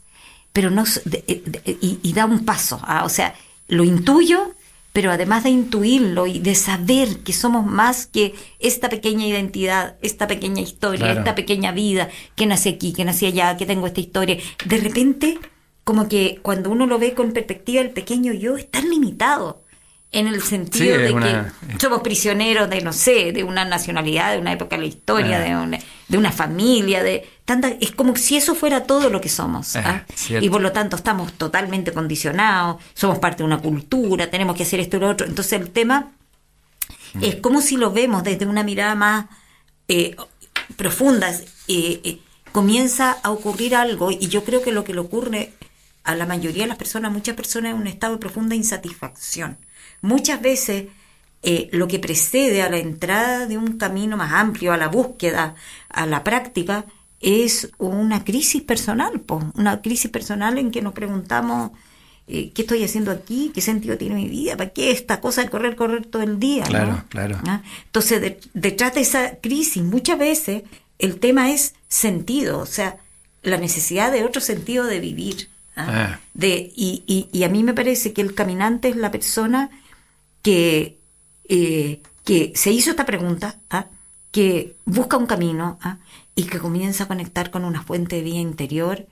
[0.53, 0.85] pero no
[1.27, 2.81] y, y, da un paso.
[2.83, 3.05] ¿ah?
[3.05, 3.35] O sea,
[3.69, 4.55] lo intuyo,
[4.97, 10.27] pero además de intuirlo y de saber que somos más que esta pequeña identidad, esta
[10.27, 14.39] pequeña historia, esta pequeña vida, que nací aquí, que nací allá, que tengo esta historia,
[14.65, 15.39] de repente,
[15.85, 19.66] como que cuando uno lo ve con perspectiva, el pequeño yo es tan limitado
[20.17, 24.53] en el sentido de que somos prisioneros de, no sé, de una nacionalidad, de una
[24.53, 28.55] época de la historia, de, una, de una familia, de tanta, es como si eso
[28.55, 29.77] fuera todo lo que somos.
[29.77, 30.07] ¿ah?
[30.41, 34.81] Y por lo tanto estamos totalmente condicionados, somos parte de una cultura, tenemos que hacer
[34.81, 35.27] esto y lo otro.
[35.27, 36.13] Entonces el tema
[37.13, 37.23] mm.
[37.23, 39.27] es como si lo vemos desde una mirada más
[39.87, 40.17] eh,
[40.77, 41.31] profunda,
[41.69, 42.21] eh, eh,
[42.53, 45.53] comienza a ocurrir algo y yo creo que lo que le ocurre
[46.05, 49.59] a la mayoría de las personas, muchas personas, es un estado de profunda insatisfacción
[50.03, 50.87] Muchas veces
[51.43, 55.55] eh, lo que precede a la entrada de un camino más amplio, a la búsqueda,
[55.89, 56.85] a la práctica,
[57.21, 59.23] es una crisis personal,
[59.55, 61.71] una crisis personal en que nos preguntamos
[62.29, 63.53] eh, ¿qué estoy haciendo aquí?
[63.55, 64.57] ¿Qué sentido tiene mi vida?
[64.57, 66.65] ¿Para qué esta cosa de correr, correr todo el día?
[66.65, 67.39] Claro, claro.
[67.47, 67.63] ¿Ah?
[67.85, 70.65] Entonces, detrás de esa crisis, muchas veces
[70.99, 72.97] el tema es sentido, o sea,
[73.43, 75.51] la necesidad de otro sentido de vivir.
[75.77, 75.87] ¿ah?
[75.89, 76.21] Ah.
[76.35, 79.71] De, y, y, y, a mí me parece que el caminante es la persona
[80.47, 81.01] que,
[81.49, 83.87] eh, que se hizo esta pregunta, ¿ah?
[84.31, 85.99] que busca un camino ¿ah?
[86.37, 89.09] y que comienza a conectar con una fuente de vida interior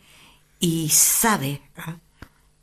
[0.60, 1.96] y sabe ¿ah?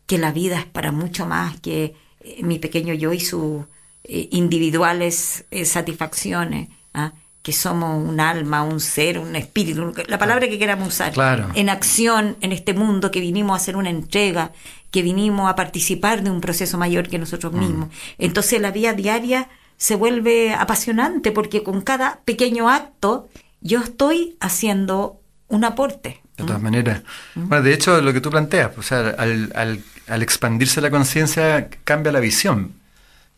[0.08, 3.66] que la vida es para mucho más que eh, mi pequeño yo y sus
[4.06, 7.12] eh, individuales satisfacciones, ¿ah?
[7.42, 11.50] Que somos un alma, un ser, un espíritu, la palabra que queramos usar, Claro.
[11.56, 14.52] en acción en este mundo, que vinimos a hacer una entrega,
[14.92, 17.90] que vinimos a participar de un proceso mayor que nosotros mismos.
[18.18, 23.28] Entonces la vida diaria se vuelve apasionante porque con cada pequeño acto
[23.62, 26.22] yo estoy haciendo un aporte.
[26.38, 27.02] De todas maneras.
[27.36, 31.70] Bueno, de hecho, lo que tú planteas, o sea, al, al, al expandirse la conciencia
[31.84, 32.74] cambia la visión.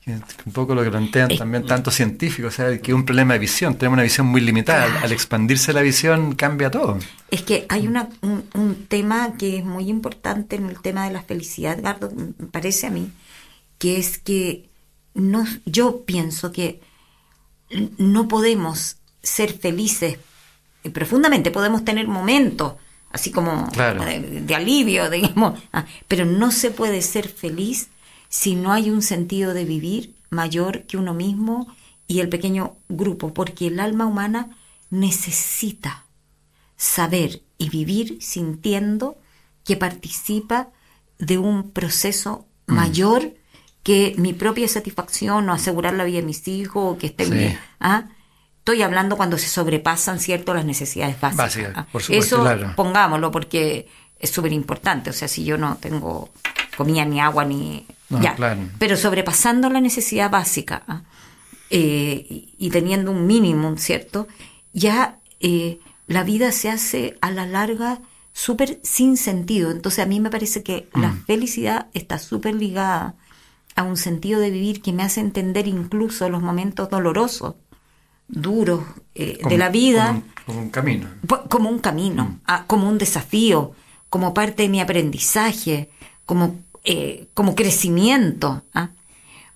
[0.06, 3.34] Un poco lo que plantean Eh, también tantos científicos, o sea, que es un problema
[3.34, 5.02] de visión, tenemos una visión muy limitada.
[5.02, 7.00] Al- expandirse la visión cambia todo.
[7.32, 11.14] Es que hay una, un, un tema que es muy importante en el tema de
[11.14, 13.12] la felicidad, Edgardo, me parece a mí,
[13.80, 14.70] que es que
[15.14, 16.82] no, yo pienso que
[17.98, 20.18] no podemos ser felices
[20.84, 22.74] eh, profundamente, podemos tener momentos
[23.12, 24.04] así como Claro.
[24.04, 27.88] de, de alivio, digamos, ah, pero no se puede ser feliz
[28.40, 31.68] si no hay un sentido de vivir mayor que uno mismo
[32.08, 34.50] y el pequeño grupo, porque el alma humana
[34.90, 36.06] necesita
[36.76, 39.18] saber y vivir sintiendo
[39.64, 40.70] que participa
[41.20, 42.74] de un proceso Mm.
[42.74, 43.34] mayor
[43.84, 47.34] que mi propia satisfacción o asegurar la vida de mis hijos o que estén Sí.
[47.34, 47.60] bien.
[47.80, 48.08] ¿ah?
[48.60, 51.74] Estoy hablando cuando se sobrepasan, ¿cierto?, las necesidades básicas.
[51.76, 51.86] ¿ah?
[51.92, 52.74] por supuesto, Eso claro.
[52.76, 55.10] pongámoslo porque es súper importante.
[55.10, 56.30] O sea, si yo no tengo
[56.78, 57.86] comida ni agua ni...
[58.14, 58.36] No, ya.
[58.36, 58.62] claro.
[58.80, 61.02] Pero sobrepasando la necesidad básica ¿ah?
[61.70, 64.28] eh, y, teniendo un mínimo, ¿cierto?
[64.74, 68.00] Ya eh, la vida se hace a la larga
[68.32, 69.72] súper sin sentido.
[69.72, 71.26] Entonces a mí me parece que la Mm.
[71.26, 73.16] felicidad está súper ligada
[73.76, 77.56] a un sentido de vivir que me hace entender incluso los momentos dolorosos,
[78.28, 78.84] duros
[79.16, 81.08] eh, de la vida Como un, como un camino.
[81.28, 82.40] po- como un camino, Mm.
[82.46, 83.72] ah, como un desafío,
[84.10, 85.90] como parte de mi aprendizaje,
[86.26, 88.64] como, eh, como crecimiento.
[88.74, 88.90] ¿ah?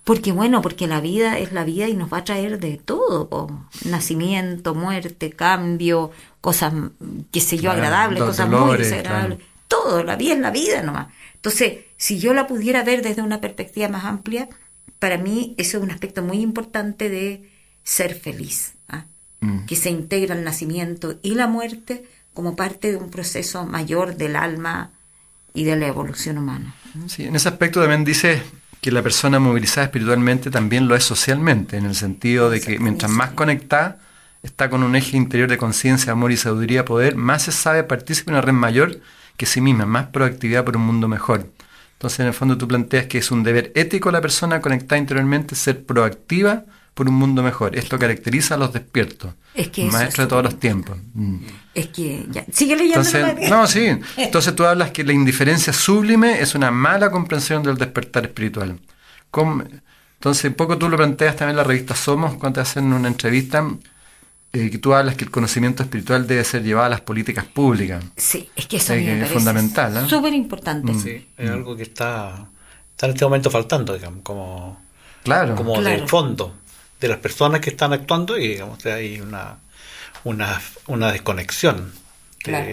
[0.04, 3.28] Porque bueno, porque la vida es la vida y nos va a traer de todo,
[3.28, 3.66] po.
[3.84, 6.10] nacimiento, muerte, cambio,
[6.40, 6.72] cosas,
[7.30, 9.38] qué sé yo, Claro, agradables, cosas muy desagradables.
[9.38, 9.52] claro.
[9.68, 11.08] Todo, la vida es la vida nomás.
[11.34, 14.48] Entonces, si yo la pudiera ver desde una perspectiva más amplia,
[14.98, 17.50] para mí eso es un aspecto muy importante de
[17.84, 18.74] ser feliz.
[18.88, 19.04] ¿ah?
[19.40, 19.66] Mm.
[19.66, 24.34] que se integra el nacimiento y la muerte como parte de un proceso mayor del
[24.34, 24.90] alma
[25.54, 26.74] y de la evolución humana.
[27.06, 28.42] Sí, en ese aspecto también dice
[28.80, 33.10] que la persona movilizada espiritualmente también lo es socialmente, en el sentido de que mientras
[33.10, 33.98] más conectada
[34.42, 38.30] está con un eje interior de conciencia, amor y sabiduría, poder, más se sabe partícipe
[38.30, 39.00] de una red mayor
[39.36, 41.50] que sí misma, más proactividad por un mundo mejor.
[41.92, 45.56] Entonces, en el fondo, tú planteas que es un deber ético la persona conectada interiormente
[45.56, 46.64] ser proactiva
[46.98, 47.76] por un mundo mejor.
[47.76, 49.32] Esto caracteriza a los despiertos.
[49.54, 50.98] Es que es de todos los tiempos.
[51.14, 51.36] Mm.
[51.72, 52.44] Es que ya.
[52.52, 53.06] Sigue leyendo.
[53.08, 53.86] Entonces, no, sí.
[54.16, 58.80] Entonces tú hablas que la indiferencia sublime es una mala comprensión del despertar espiritual.
[59.30, 59.62] ¿Cómo?
[60.14, 63.06] Entonces, un poco tú lo planteas también en la revista Somos, cuando te hacen una
[63.06, 63.64] entrevista,
[64.52, 68.04] eh, que tú hablas que el conocimiento espiritual debe ser llevado a las políticas públicas.
[68.16, 70.08] Sí, es que eso me que es fundamental, ¿eh?
[70.08, 70.92] Súper importante.
[70.94, 72.48] Sí, es algo que está,
[72.90, 74.82] está en este momento faltando, digamos, como,
[75.22, 75.54] Claro.
[75.54, 76.00] como Claro.
[76.00, 76.54] de fondo
[77.00, 79.58] de las personas que están actuando y digamos que hay una,
[80.24, 81.92] una, una desconexión.
[81.92, 81.94] de-
[82.42, 82.70] Claro.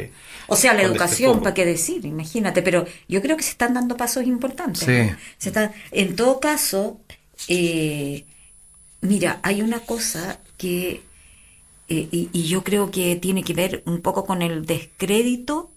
[0.47, 1.39] O sea, la este educación.
[1.41, 2.05] ¿para qué decir?
[2.05, 4.83] Imagínate, pero yo creo que se están dando pasos importantes.
[4.85, 5.11] Sí.
[5.11, 5.17] ¿no?
[5.39, 6.99] Se está, en todo caso,
[7.47, 8.25] eh,
[9.01, 11.01] mira, hay una cosa que,
[11.87, 15.71] eh, y, y yo creo que tiene que ver un poco con el descrédito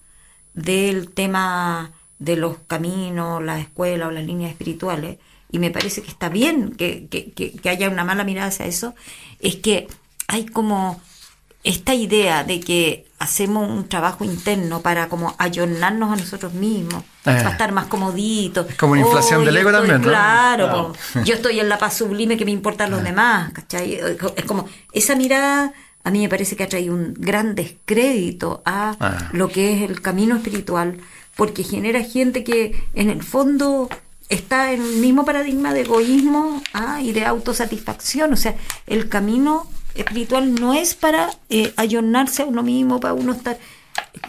[0.55, 5.19] del tema de los caminos, las escuelas o las líneas espirituales,
[5.51, 8.67] y me parece que está bien que, que- que- que haya una mala mirada hacia
[8.67, 8.95] eso,
[9.41, 9.89] es que
[10.27, 11.01] hay como
[11.65, 17.07] esta idea de que hacemos un trabajo interno para como ayornarnos a nosotros mismos, Eh.
[17.25, 18.69] para estar más comoditos.
[18.71, 20.09] Es como una inflación Oh, del ego también, ¿no?
[20.09, 20.93] Claro,
[21.25, 23.95] yo estoy en la paz sublime que me importan los demás, ¿cachai?
[24.37, 25.73] Es como, esa mirada
[26.05, 29.29] a mí me parece que ha traído un gran descrédito a Ah.
[29.33, 30.99] lo que es el camino espiritual,
[31.37, 33.89] porque genera gente que en el fondo
[34.29, 38.33] está en el mismo paradigma de egoísmo ah, y de autosatisfacción.
[38.33, 38.55] O sea,
[38.87, 43.59] el camino espiritual no es para eh, ayornarse a uno mismo, para uno estar...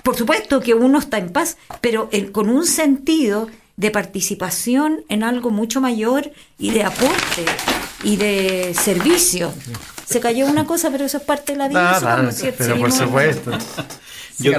[0.04, 5.24] Por supuesto que uno está en paz, pero el- con un sentido de participación en
[5.24, 7.46] algo mucho mayor y de aporte
[8.04, 9.54] y de servicio.
[10.06, 12.00] Se cayó una cosa, pero eso es parte de la vida.
[12.58, 13.52] pero por supuesto.
[14.40, 14.52] yo,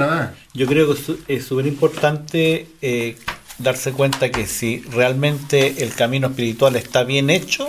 [0.54, 3.18] yo, creo que es súper importante eh,
[3.62, 7.68] darse cuenta que si realmente el camino espiritual está bien hecho,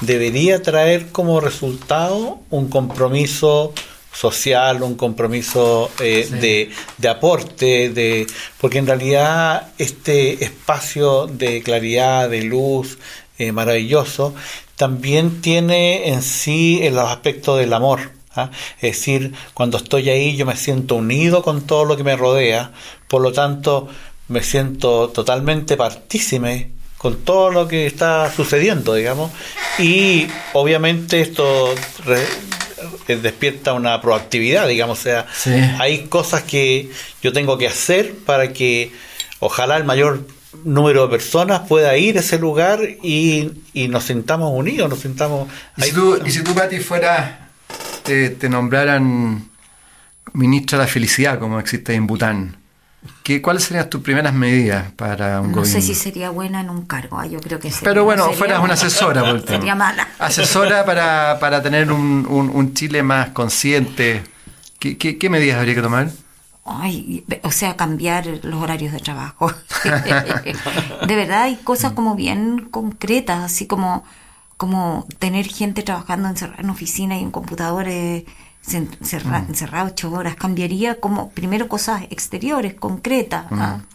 [0.00, 3.72] debería traer como resultado un compromiso
[4.12, 8.26] social, un compromiso eh, de, de, aporte, de,
[8.60, 12.98] porque en realidad este espacio de claridad, de luz
[13.38, 14.34] eh, maravilloso,
[14.76, 18.12] también tiene en sí los aspectos del amor.
[18.34, 18.50] ¿ah?
[18.76, 22.72] Es decir, cuando estoy ahí yo me siento unido con todo lo que me rodea,
[23.08, 23.88] por lo tanto
[24.32, 29.32] me siento totalmente partícime con todo lo que está sucediendo, digamos,
[29.78, 31.74] y obviamente esto
[33.08, 35.26] eh, despierta una proactividad, digamos, o sea,
[35.80, 36.90] hay cosas que
[37.20, 38.92] yo tengo que hacer para que
[39.40, 40.26] ojalá el mayor
[40.64, 43.50] número de personas pueda ir a ese lugar y,
[43.88, 45.48] nos sintamos unidos, nos sintamos...
[45.76, 47.32] ¿Y si tú, y si tú Pati, fueras,
[48.04, 49.48] te, te nombraran
[50.34, 52.61] ministra de la felicidad, como existe en Bután,
[53.22, 55.60] ¿Qué, ¿Cuáles serían tus primeras medidas para un gobierno?
[55.60, 58.32] No sé si sería buena en un cargo, ah, yo creo que sería, Pero bueno,
[58.32, 60.08] fueras una asesora por Sería mala.
[60.18, 64.22] Asesora para, para tener un, un, Chile más consciente.
[64.78, 66.10] ¿Qué, ¿Qué, medidas habría que tomar?
[66.64, 69.52] Ay, o sea, cambiar los horarios de trabajo.
[71.06, 74.04] de verdad, hay cosas como bien concretas, así como,
[74.56, 78.24] como tener gente trabajando encerrada en oficina y en computadores
[78.70, 79.48] encerrado, mm.
[79.48, 83.78] encerrado ocho horas, cambiaría como primero cosas exteriores, concretas, ¿ah?
[83.78, 83.86] mm.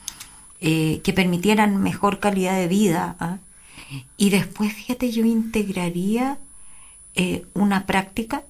[0.61, 3.15] eh, que permitieran mejor calidad de vida.
[3.19, 3.37] ¿ah?
[4.17, 6.37] Y después, fíjate, yo integraría
[7.15, 8.43] eh, una práctica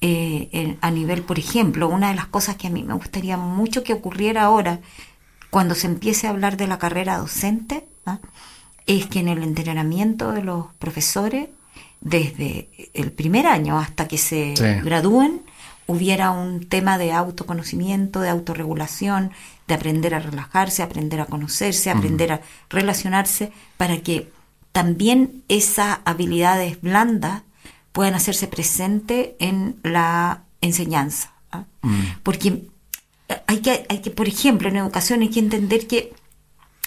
[0.00, 3.82] eh, a nivel, por ejemplo, una de las cosas que a mí me gustaría mucho
[3.82, 4.80] que ocurriera ahora,
[5.50, 8.18] cuando se empiece a hablar de la carrera docente, ¿ah?
[8.86, 11.48] es que en el entrenamiento de los profesores
[12.04, 15.42] desde el primer año hasta que se gradúen
[15.86, 19.32] hubiera un tema de autoconocimiento, de autorregulación,
[19.66, 22.40] de aprender a relajarse, aprender a conocerse, aprender a
[22.70, 24.30] relacionarse, para que
[24.72, 27.42] también esas habilidades blandas
[27.92, 31.32] puedan hacerse presente en la enseñanza.
[31.52, 31.64] ¿ah?
[31.82, 32.02] Mm.
[32.22, 32.66] Porque
[33.46, 36.12] hay que, hay que, por ejemplo, en educación hay que entender que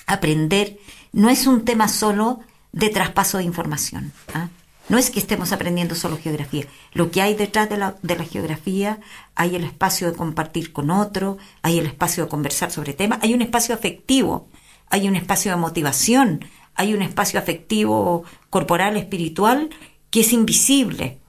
[0.05, 0.79] aprender
[1.13, 2.39] no es un tema solo
[2.71, 4.11] de traspaso de información.
[4.33, 4.49] ¿ah?
[4.89, 6.65] No es que estemos aprendiendo solo geografía.
[6.93, 8.99] Lo que hay detrás de la, de la geografía,
[9.35, 13.33] hay el espacio de compartir con otro, hay el espacio de conversar sobre temas, hay
[13.33, 14.47] un espacio afectivo,
[14.89, 16.45] hay un espacio de motivación,
[16.75, 19.69] hay un espacio afectivo corporal, espiritual,
[20.09, 21.19] que es invisible,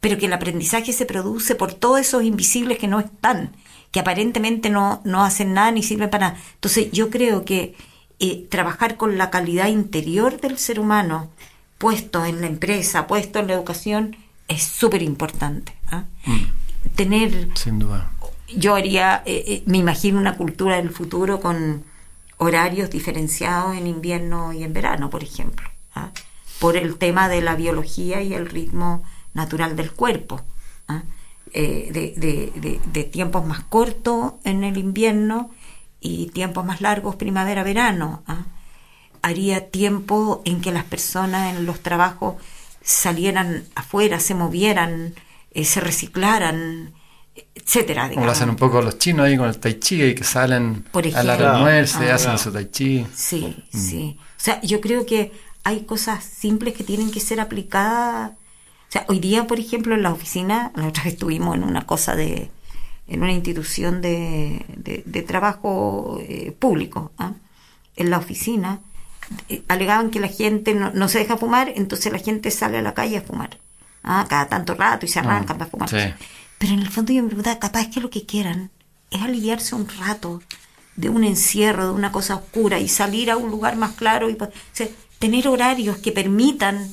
[0.00, 3.54] pero que el aprendizaje se produce por todos esos invisibles que no están,
[3.90, 6.40] que aparentemente no, no hacen nada ni sirven para nada.
[6.54, 7.74] Entonces yo creo que
[8.20, 11.30] eh, trabajar con la calidad interior del ser humano,
[11.82, 14.16] puesto en la empresa, puesto en la educación,
[14.46, 15.74] es súper importante.
[15.90, 16.04] ¿ah?
[16.26, 16.94] Mm.
[16.94, 17.48] Tener...
[17.56, 18.12] Sin duda.
[18.54, 21.82] Yo haría, eh, eh, me imagino una cultura del futuro con
[22.36, 26.10] horarios diferenciados en invierno y en verano, por ejemplo, ¿ah?
[26.60, 29.02] por el tema de la biología y el ritmo
[29.34, 30.40] natural del cuerpo.
[30.86, 31.02] ¿ah?
[31.52, 35.50] Eh, de, de, tiempos más cortos en el invierno
[35.98, 38.22] y tiempos más largos primavera-verano
[39.22, 42.36] haría tiempo en que las personas en los trabajos
[42.82, 45.14] salieran afuera, se movieran,
[45.52, 46.92] eh, se reciclaran,
[47.54, 48.10] etcétera.
[48.10, 50.84] Como lo hacen un poco los chinos ahí con el tai chi, y que salen
[51.14, 53.06] a la almuerzo ah, hacen su tai chi.
[53.14, 53.78] Sí, mm.
[53.78, 54.18] sí.
[54.20, 55.32] O sea, yo creo que
[55.64, 58.32] hay cosas simples que tienen que ser aplicadas.
[58.32, 62.50] O sea, hoy día, por ejemplo, en la oficina, vez estuvimos en una cosa de,
[63.06, 67.32] en una institución de, de, trabajo eh, público, ¿ah?
[67.96, 68.80] en la oficina,
[69.68, 73.18] alegaban que la gente no, se deja fumar, entonces la gente sale a la calle
[73.18, 73.58] a fumar.
[74.02, 74.26] ¿ah?
[74.28, 75.90] Cada tanto rato y se arrancan para fumar.
[76.58, 78.70] Pero en el fondo yo me preguntaba, capaz que lo que quieran
[79.10, 80.40] es aliviarse un rato
[80.96, 84.36] de un encierro, de una cosa oscura y salir a un lugar más claro y
[85.18, 86.88] tener horarios que permitan...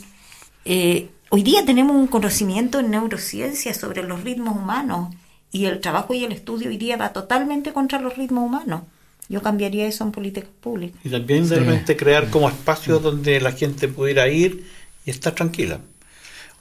[0.66, 5.14] Eh, hoy día tenemos un conocimiento en neurociencia sobre los ritmos humanos
[5.52, 8.84] y el trabajo y el estudio hoy día va totalmente contra los ritmos humanos.
[9.30, 11.00] Yo cambiaría eso en políticas públicas.
[11.04, 14.66] Y también de repente crear como espacios donde la gente pudiera ir
[15.06, 15.80] y estar tranquila.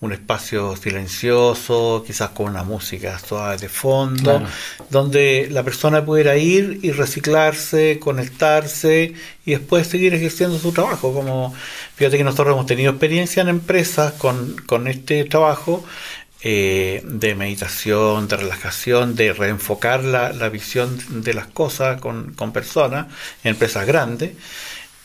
[0.00, 4.44] Un espacio silencioso, quizás con una música suave de fondo,
[4.90, 9.14] donde la persona pudiera ir y reciclarse, conectarse
[9.44, 11.12] y después seguir ejerciendo su trabajo.
[11.12, 11.52] Como
[11.96, 15.82] fíjate que nosotros hemos tenido experiencia en empresas con, con este trabajo
[16.40, 23.06] eh, de meditación, de relajación, de reenfocar la, visión de las cosas con, personas,
[23.42, 24.32] en empresas grandes.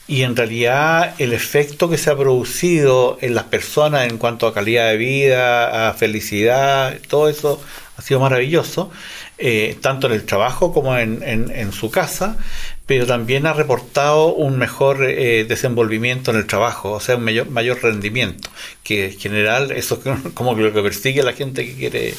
[0.06, 4.54] y en realidad el efecto que se ha producido en las personas en cuanto a
[4.54, 7.62] calidad de vida, a felicidad, todo eso
[7.98, 8.92] ha sido maravilloso,
[9.38, 12.38] eh, tanto en el trabajo como en, en, su casa,
[12.86, 17.50] pero también ha reportado un mejor eh, desenvolvimiento en el trabajo, o sea, un mayor,
[17.50, 18.50] mayor rendimiento,
[18.84, 22.14] que en general eso es como lo que persigue a la gente que quiere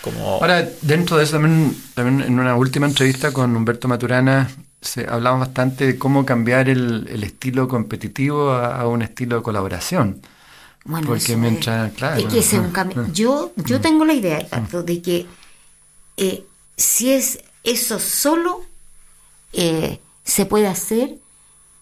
[0.00, 0.38] como...
[0.40, 4.48] Ahora, dentro de eso también, también en una última entrevista con Humberto Maturana,
[4.80, 10.22] se, hablamos bastante de cómo cambiar el, el estilo competitivo a, un estilo de colaboración.
[10.84, 12.20] Bueno, Porque mientras, claro.
[12.20, 13.06] Es que es un cambio.
[13.12, 15.26] Yo, yo tengo la idea, de que
[16.16, 16.44] eh,
[16.76, 18.62] si es eso solo,
[19.52, 21.18] eh, se puede hacer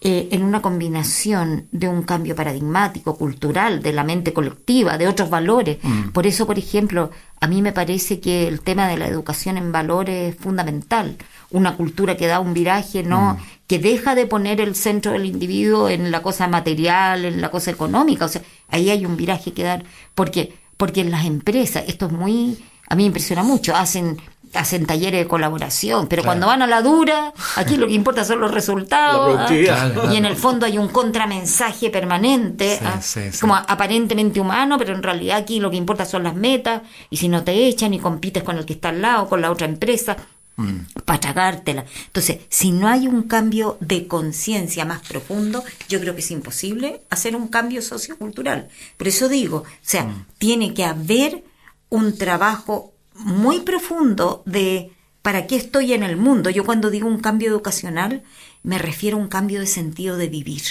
[0.02, 5.30] eh, en una combinación de un cambio paradigmático, cultural, de la mente colectiva, de otros
[5.30, 5.78] valores.
[5.82, 6.10] Mm.
[6.10, 9.72] Por eso, por ejemplo, a mí me parece que el tema de la educación en
[9.72, 11.16] valores es fundamental.
[11.50, 13.36] Una cultura que da un viraje, no, mm.
[13.66, 17.70] que deja de poner el centro del individuo en la cosa material, en la cosa
[17.70, 18.26] económica.
[18.26, 19.84] O sea, ahí hay un viraje que dar.
[20.14, 24.18] Porque, porque en las empresas, esto es muy, a mí me impresiona mucho, hacen
[24.54, 28.40] hacen talleres de colaboración, pero cuando van a la dura, aquí lo que importa son
[28.40, 29.38] los resultados.
[29.38, 30.10] ¿ah?
[30.12, 33.00] Y en el fondo hay un contramensaje permanente, ¿ah?
[33.40, 37.28] como aparentemente humano, pero en realidad aquí lo que importa son las metas, y si
[37.28, 40.16] no te echan y compites con el que está al lado, con la otra empresa,
[40.56, 41.02] mm.
[41.04, 41.84] para tragártela.
[42.06, 47.02] Entonces, si no hay un cambio de conciencia más profundo, yo creo que es imposible
[47.10, 48.68] hacer un cambio sociocultural.
[48.96, 50.26] Por eso digo, o sea, mm.
[50.38, 51.44] tiene que haber
[51.90, 54.92] un trabajo muy profundo de
[55.22, 56.50] para qué estoy en el mundo.
[56.50, 58.22] Yo cuando digo un cambio educacional
[58.64, 60.62] me refiero a un cambio de sentido de vivir.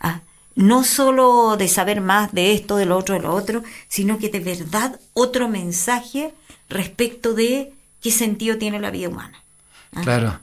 [0.00, 0.20] ¿ah?
[0.54, 4.28] No solo de saber más de esto, de lo otro, de lo otro, sino que
[4.28, 6.34] de verdad otro mensaje
[6.68, 9.42] respecto de qué sentido tiene la vida humana.
[9.94, 10.02] ¿ah?
[10.02, 10.40] Claro.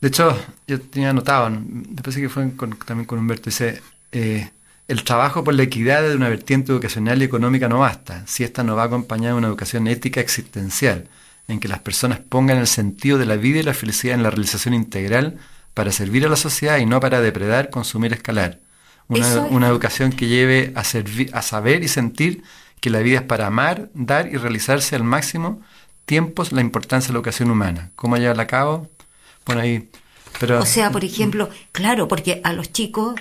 [0.00, 2.50] De hecho, yo tenía anotado, después que fue
[2.84, 3.80] también con Humberto, dice,
[4.12, 4.50] eh,
[4.86, 8.62] el trabajo por la equidad de una vertiente educacional y económica no basta, si ésta
[8.62, 11.08] no va acompañada de una educación ética existencial,
[11.48, 14.30] en que las personas pongan el sentido de la vida y la felicidad en la
[14.30, 15.38] realización integral
[15.72, 18.60] para servir a la sociedad y no para depredar, consumir, escalar.
[19.08, 22.42] Una, educación que lleve a, a saber y sentir
[22.80, 25.60] que la vida es para amar, dar y realizarse al máximo
[26.06, 27.90] tiempos la importancia de la educación humana.
[27.96, 28.88] ¿Cómo llevarla a cabo?
[29.44, 29.88] Bueno, ahí...
[30.40, 33.14] Pero, o sea, por ejemplo, claro, porque a los chicos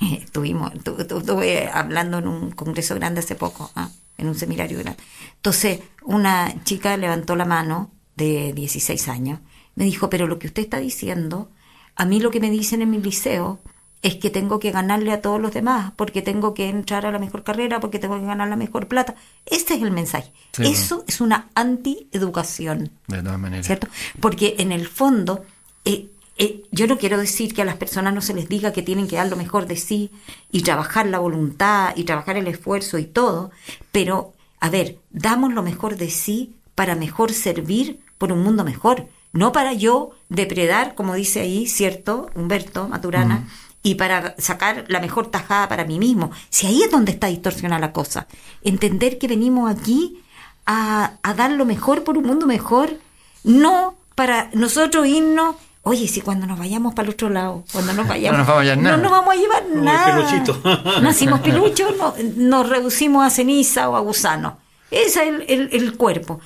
[0.22, 3.90] Estuvimos, estuve hablando en un congreso grande hace poco, ¿ah?
[4.18, 5.02] en un seminario grande.
[5.36, 9.40] Entonces, una chica levantó la mano de 16 años,
[9.74, 11.50] me dijo, pero lo que usted está diciendo,
[11.96, 13.60] a mí lo que me dicen en mi liceo
[14.02, 17.20] es que tengo que ganarle a todos los demás, porque tengo que entrar a la
[17.20, 19.14] mejor carrera, porque tengo que ganar la mejor plata.
[19.46, 20.32] Este es el mensaje.
[20.58, 22.90] Eso es una anti-educación.
[23.06, 23.64] De todas maneras.
[23.64, 23.86] ¿Cierto?
[24.18, 25.44] Porque en el fondo,
[25.84, 26.10] eh,
[26.42, 29.06] eh, yo no quiero decir que a las personas no se les diga que tienen
[29.06, 30.10] que dar lo mejor de sí
[30.50, 33.52] y trabajar la voluntad y trabajar el esfuerzo y todo,
[33.92, 39.06] pero, a ver, damos lo mejor de sí para mejor servir por un mundo mejor,
[39.32, 42.28] no para yo depredar, como dice ahí, ¿cierto?
[42.34, 43.46] Humberto Maturana,
[43.84, 46.32] y para sacar la mejor tajada para mí mismo.
[46.50, 48.26] Si ahí es donde está distorsionada la cosa.
[48.64, 50.20] Entender que venimos aquí
[50.66, 52.98] a, a dar lo mejor por un mundo mejor,
[53.44, 55.54] no para nosotros irnos
[55.84, 58.70] Oye, si cuando nos vayamos para el otro lado, cuando nos vayamos, no nos vamos
[58.70, 58.96] a, nada.
[58.96, 61.00] No nos vamos a llevar nada.
[61.02, 61.94] Nacimos peluchos,
[62.36, 64.58] nos reducimos a ceniza o a gusano.
[64.92, 66.40] Ese es el, el, cuerpo.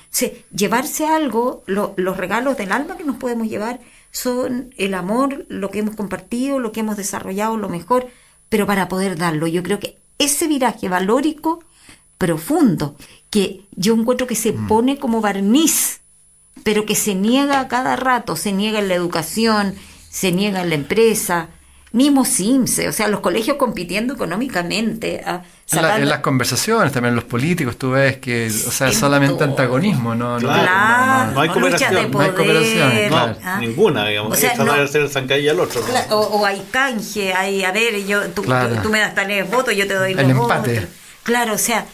[0.55, 3.81] llevarse algo, los regalos del alma que nos podemos llevar
[4.13, 8.07] son el amor, lo que hemos compartido, lo que hemos desarrollado, lo mejor,
[8.49, 9.49] pero para poder darlo.
[9.49, 11.65] Yo creo que ese viraje valórico
[12.19, 12.97] profundo,
[13.31, 14.69] que yo encuentro que se mm.
[14.69, 16.01] pone como barniz
[16.63, 19.75] pero que se niega a cada rato, se niega en la educación,
[20.11, 21.49] se niega en la empresa,
[21.93, 25.23] mismo SIMSE, o sea, los colegios compitiendo económicamente.
[25.25, 25.43] A
[25.73, 30.51] en, las conversaciones, también los políticos, tú ves que, o sea, solamente antagonismo, no, no,
[31.41, 32.11] hay cooperación.
[32.13, 33.37] no hay cooperación, claro.
[33.43, 33.59] ¿ah?
[33.61, 34.33] Ninguna, digamos.
[34.33, 35.81] O sea, no, hacer el zancadilla al otro.
[36.11, 38.43] o, hay canje, hay, a ver, yo, tú,
[38.83, 40.75] tú, me das tales votos, yo te doy el los empate.
[40.75, 40.89] votos.
[41.25, 41.85] Claro, o sea, eh,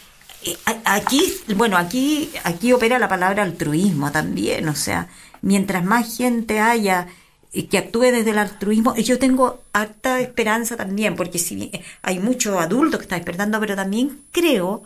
[0.84, 1.20] aquí,
[1.56, 5.08] bueno, aquí, aquí opera la palabra altruismo también, o sea,
[5.40, 7.08] mientras más gente haya
[7.52, 11.70] que actúe desde el altruismo, yo tengo harta esperanza también, porque si
[12.00, 14.84] hay muchos adultos que están despertando, pero también creo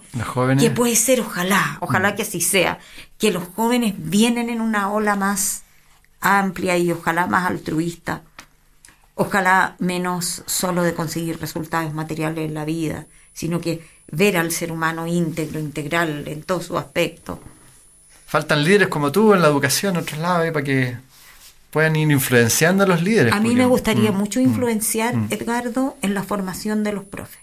[0.59, 2.17] que puede ser, ojalá, ojalá mm.
[2.17, 2.81] que así sea,
[3.19, 5.63] que los jóvenes vienen en una ola más
[6.21, 8.23] amplia y ojalá más altruista,
[9.15, 13.07] ojalá menos solo de conseguir resultados materiales en la vida,
[13.37, 17.39] sino que ver al ser humano íntegro, integral en todo su aspecto.
[18.27, 20.97] Faltan líderes como tú en la educación, en otros lados, para que
[21.71, 23.33] puedan ir influenciando a los líderes.
[23.33, 25.29] A mí porque- me gustaría Mm, mucho mm, influenciar, mm.
[25.31, 27.41] Edgardo, en la formación de los profes.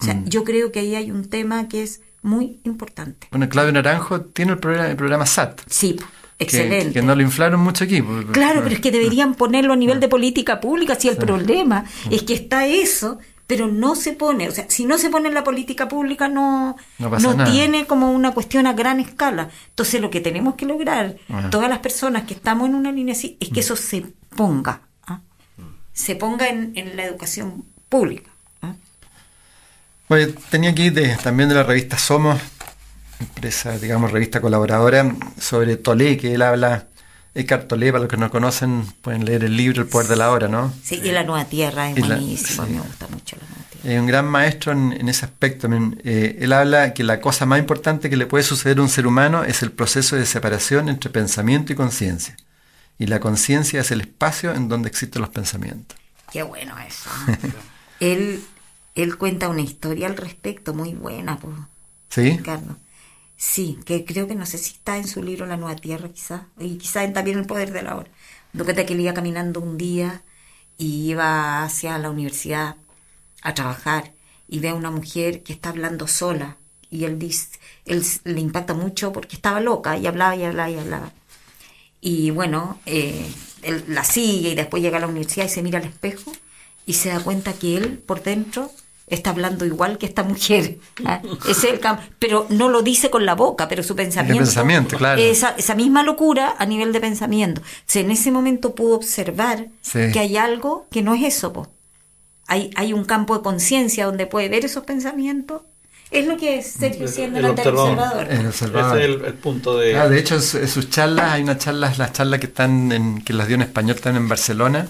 [0.00, 0.28] O sea, Mm.
[0.28, 3.26] yo creo que ahí hay un tema que es muy importante.
[3.32, 5.60] Bueno, Claudio Naranjo tiene el programa, el programa SAT.
[5.66, 5.96] Sí,
[6.38, 6.92] excelente.
[6.92, 8.00] Que, no lo inflaron mucho aquí.
[8.32, 12.22] Claro, pero es que deberían ponerlo a nivel de política pública si el problema es
[12.22, 13.18] que está eso,
[13.54, 16.74] pero no se pone, o sea, si no se pone en la política pública no,
[16.98, 19.50] No tiene como una cuestión a gran escala.
[19.68, 21.48] Entonces lo que tenemos que lograr, Ah.
[21.50, 23.64] todas las personas que estamos en una línea así, es que Mm.
[23.66, 25.20] eso se ponga, ¿ah?
[25.92, 28.30] se ponga en, en la educación pública.
[28.62, 28.72] ¿ah?
[30.08, 32.40] Bueno, tenía aquí de- también de la revista Somos,
[33.20, 36.86] empresa, digamos, revista colaboradora, sobre Tolé, que él habla,
[37.34, 40.30] Eckhart Tolle, para los que no conocen, pueden leer el libro El Poder de la
[40.30, 40.72] Hora, ¿no?
[40.82, 42.60] Sí, y la nueva tierra es la- sí.
[42.68, 43.94] me gusta mucho la nueva tierra.
[43.94, 45.68] Es un gran maestro en, en ese aspecto.
[46.04, 49.06] Eh, él habla que la cosa más importante que le puede suceder a un ser
[49.06, 52.36] humano es el proceso de separación entre pensamiento y conciencia.
[52.98, 55.98] Y la conciencia es el espacio en donde existen los pensamientos.
[56.30, 57.08] Qué bueno eso.
[58.00, 58.42] él,
[58.94, 61.54] él cuenta una historia al respecto muy buena, pues.
[62.10, 62.36] ¿Sí?
[62.36, 62.76] Ricardo.
[63.44, 66.42] Sí, que creo que no sé si está en su libro La Nueva Tierra, quizás,
[66.60, 68.08] y quizás en también El Poder de la Hora.
[68.52, 70.22] Que él iba caminando un día
[70.78, 72.76] y iba hacia la universidad
[73.42, 74.12] a trabajar
[74.48, 76.56] y ve a una mujer que está hablando sola
[76.88, 77.18] y él
[78.24, 81.12] le impacta mucho porque estaba loca y hablaba y hablaba y hablaba.
[82.00, 83.28] Y bueno, eh,
[83.62, 86.32] él la sigue y después llega a la universidad y se mira al espejo
[86.86, 88.70] y se da cuenta que él por dentro
[89.14, 90.78] está hablando igual que esta mujer.
[91.04, 91.20] ¿ah?
[91.48, 94.42] Ese es el cam- pero no lo dice con la boca, pero su pensamiento.
[94.44, 95.20] pensamiento, claro.
[95.20, 97.60] Esa, esa misma locura a nivel de pensamiento.
[97.60, 100.10] O sea, en ese momento pudo observar Sí.
[100.12, 101.52] que hay algo que no es eso.
[101.52, 101.68] po.
[102.48, 105.62] Hay, hay un campo de conciencia donde puede ver esos pensamientos.
[106.10, 107.88] Es lo que Sergio decía El observador.
[107.92, 108.26] observador.
[108.30, 108.98] El observador.
[109.00, 109.96] Ese es el, el punto de...
[109.96, 112.92] Ah, de hecho, en, su- en sus charlas, hay unas charlas, las charlas que están
[112.92, 114.88] en, que las dio en español, están en Barcelona.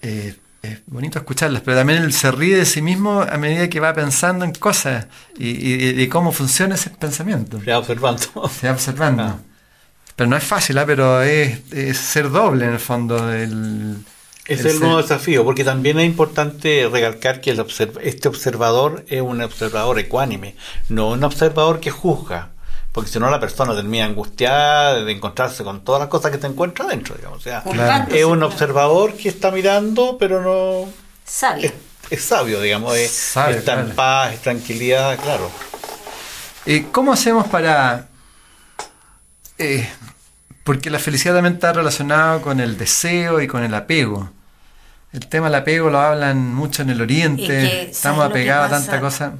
[0.00, 0.34] Eh,
[0.72, 3.92] es bonito escucharlas, pero también él se ríe de sí mismo a medida que va
[3.94, 5.06] pensando en cosas
[5.38, 7.60] y, y- y cómo funciona ese pensamiento.
[7.64, 8.22] Ya observando.
[8.60, 9.22] Se va observando.
[9.22, 9.38] Ah.
[10.16, 10.84] Pero no es fácil, ¿ah?
[10.86, 13.32] pero es, es ser doble en el fondo.
[13.32, 13.96] El,
[14.46, 19.22] es el nuevo desafío, porque también es importante recalcar que el observ- este observador es
[19.22, 20.54] un observador ecuánime,
[20.88, 22.50] no un observador que juzga,
[22.94, 26.46] porque si no la persona termina angustiada de encontrarse con todas las cosas que te
[26.46, 27.38] encuentra dentro, digamos.
[27.38, 27.64] O sea,
[28.08, 30.88] es un observador que está mirando, pero no
[31.24, 31.66] Sabio.
[31.66, 31.72] es,
[32.10, 33.88] es sabio, digamos, es, Sabio, está claro.
[33.88, 35.50] en paz, es tranquilidad, claro.
[36.66, 38.06] Eh, ¿Cómo hacemos para...?
[39.58, 39.88] eh,
[40.62, 44.30] porque la felicidad también está relacionada con el deseo y con el apego.
[45.12, 47.42] El tema del apego lo hablan mucho en el Oriente.
[47.42, 49.34] Es que, ¿sabes Estamos apegados a tanta cosa.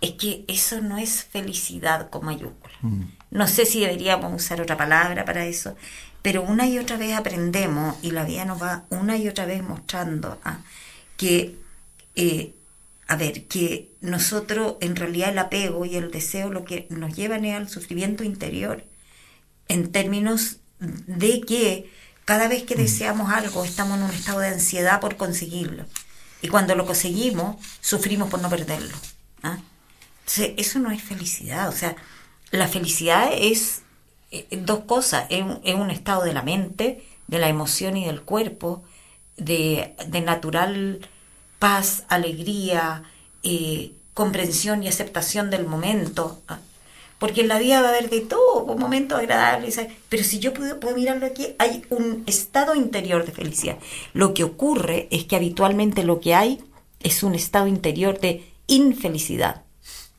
[0.00, 2.65] Es que eso no es felicidad con mayúscula.
[2.86, 3.12] Mm.
[3.30, 5.76] No sé si deberíamos usar otra palabra para eso,
[6.22, 9.62] pero una y otra vez aprendemos y la vida nos va una y otra vez
[9.62, 10.58] mostrando ah,
[11.16, 11.56] que,
[12.14, 12.54] eh,
[13.08, 17.44] a ver, que nosotros en realidad el apego y el deseo lo que nos llevan
[17.44, 18.84] es al sufrimiento interior
[19.68, 21.90] en términos de que
[22.24, 25.84] cada vez que deseamos algo estamos en un estado de ansiedad por conseguirlo.
[26.42, 28.96] Y cuando lo conseguimos, sufrimos por no perderlo.
[29.42, 29.58] ¿ah?
[30.20, 31.68] Entonces, eso no es felicidad.
[31.68, 31.96] O sea,
[32.56, 33.82] la felicidad es
[34.30, 35.26] eh, dos cosas.
[35.30, 38.82] Es un, es un estado de la mente, de la emoción y del cuerpo,
[39.36, 39.94] de,
[40.24, 41.00] natural
[41.58, 43.04] paz, alegría,
[43.42, 46.40] eh, comprensión y aceptación del momento.
[46.48, 46.58] ¿ah?
[47.18, 49.92] Porque en la vida va a haber de todo, momentos agradables, ¿sabes?
[50.08, 53.78] pero si yo puedo, puedo mirarlo aquí, hay un estado interior de felicidad.
[54.12, 56.62] Lo que ocurre es que habitualmente lo que hay
[57.00, 59.65] es un estado interior de infelicidad.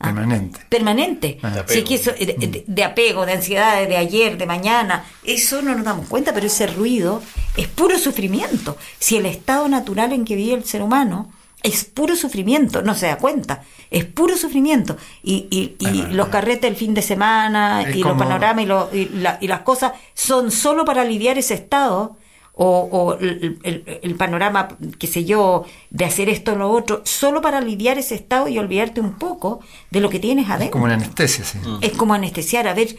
[0.00, 0.06] ¿Ah?
[0.06, 0.60] Permanente.
[0.68, 1.38] Permanente.
[1.42, 1.50] Ah.
[1.66, 5.62] De Sí, que eso, de, de- de apego, de ansiedad, de ayer, de mañana, eso
[5.62, 7.22] no nos damos cuenta, pero ese ruido
[7.56, 8.76] es puro sufrimiento.
[8.98, 11.32] Si el estado natural en que vive el ser humano
[11.62, 14.96] es puro sufrimiento, no se da cuenta, es puro sufrimiento.
[15.24, 18.66] Y, y, y los carretes el fin de semana Es y como- los panoramas y,
[18.66, 22.16] lo- y la- y las cosas son solo para aliviar ese estado.
[22.60, 24.66] O, o el, el- el panorama,
[24.98, 28.58] qué sé yo, de hacer esto o lo otro, solo para aliviar ese estado y
[28.58, 29.60] olvidarte un poco
[29.92, 30.72] de lo que tienes adentro.
[30.72, 31.58] Como una anestesia, sí.
[31.80, 32.66] Es como anestesiar.
[32.66, 32.96] A ver,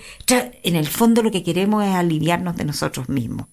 [0.63, 3.47] en el fondo lo que queremos es aliviarnos de nosotros mismos.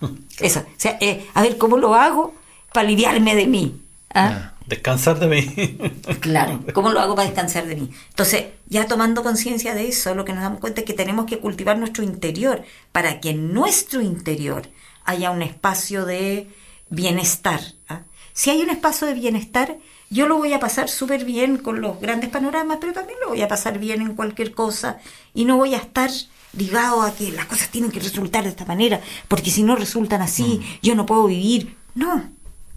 [0.38, 0.60] Eso.
[0.60, 2.34] O sea, eh, a ver, ¿cómo lo hago
[2.74, 3.80] para aliviarme de mí?
[4.14, 4.52] ¿Ah?
[4.66, 5.78] Descansar de mí.
[6.20, 7.90] Claro, ¿cómo lo hago para descansar de mí?
[8.10, 11.38] Entonces, ya tomando conciencia de eso, lo que nos damos cuenta es que tenemos que
[11.38, 14.68] cultivar nuestro interior para que en nuestro interior
[15.08, 16.48] haya un espacio de
[16.90, 17.60] bienestar.
[17.88, 18.02] ¿ah?
[18.34, 19.78] Si hay un espacio de bienestar,
[20.10, 23.40] yo lo voy a pasar súper bien con los grandes panoramas, pero también lo voy
[23.40, 24.98] a pasar bien en cualquier cosa
[25.32, 26.10] y no voy a estar
[26.52, 30.20] ligado a que las cosas tienen que resultar de esta manera, porque si no resultan
[30.20, 30.86] así, mm.
[30.86, 31.74] yo no puedo vivir.
[31.94, 32.30] No,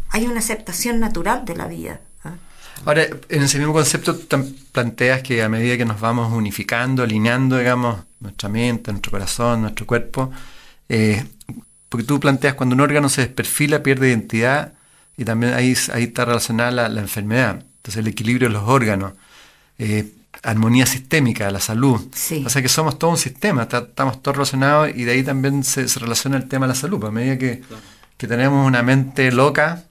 [0.10, 2.00] hay una aceptación natural de la vida.
[2.24, 2.36] ¿ah?
[2.86, 4.18] Ahora, en ese mismo concepto
[4.72, 9.86] planteas que a medida que nos vamos unificando, alineando, digamos, nuestra mente, nuestro corazón, nuestro
[9.86, 10.32] cuerpo,
[10.88, 11.26] eh,
[11.92, 14.76] porque tú planteas cuando un órgano se desperfila, pierde identidad,
[15.18, 17.66] y también ahí, ahí está relacionada la, enfermedad.
[17.76, 19.12] Entonces el equilibrio de los órganos,
[19.78, 20.10] eh,
[20.42, 22.00] armonía sistémica, la salud.
[22.46, 25.86] O sea que somos todo un sistema, estamos todos relacionados y de ahí también se,
[26.00, 26.98] relaciona el tema de la salud.
[26.98, 27.62] Pues, a medida que,
[28.16, 29.84] que tenemos una mente loca,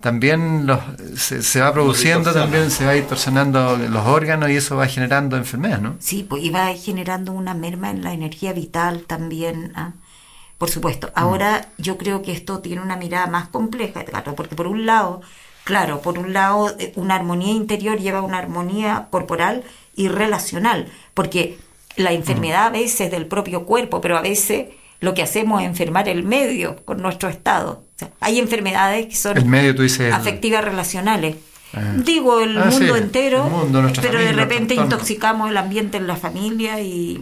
[0.00, 0.80] también los,
[1.16, 5.94] se, va produciendo, también se va distorsionando los órganos y eso va generando enfermedades, ¿no?
[6.00, 9.70] Sí, pues y va generando una merma en la energía vital también.
[9.76, 9.92] ¿ah?
[10.62, 11.10] Por supuesto.
[11.16, 15.20] Ahora yo creo que esto tiene una mirada más compleja, Edgardo, porque por un lado,
[15.64, 19.64] claro, por un lado eh, una armonía interior lleva una armonía corporal
[19.96, 21.58] y relacional, porque
[21.96, 24.68] la enfermedad a veces del propio cuerpo, pero a veces
[25.00, 27.82] lo que hacemos es enfermar el medio con nuestro estado.
[28.20, 29.38] hay enfermedades que son
[30.12, 31.38] afectivas relacionales.
[31.74, 31.94] Ah.
[31.96, 33.68] Digo, el ah, mundo entero,
[34.00, 37.20] pero de repente intoxicamos el ambiente en la familia y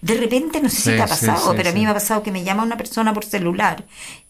[0.00, 2.30] de repente, no sé si te ha pasado, pero a mí me ha pasado que
[2.30, 3.84] me llama una persona por celular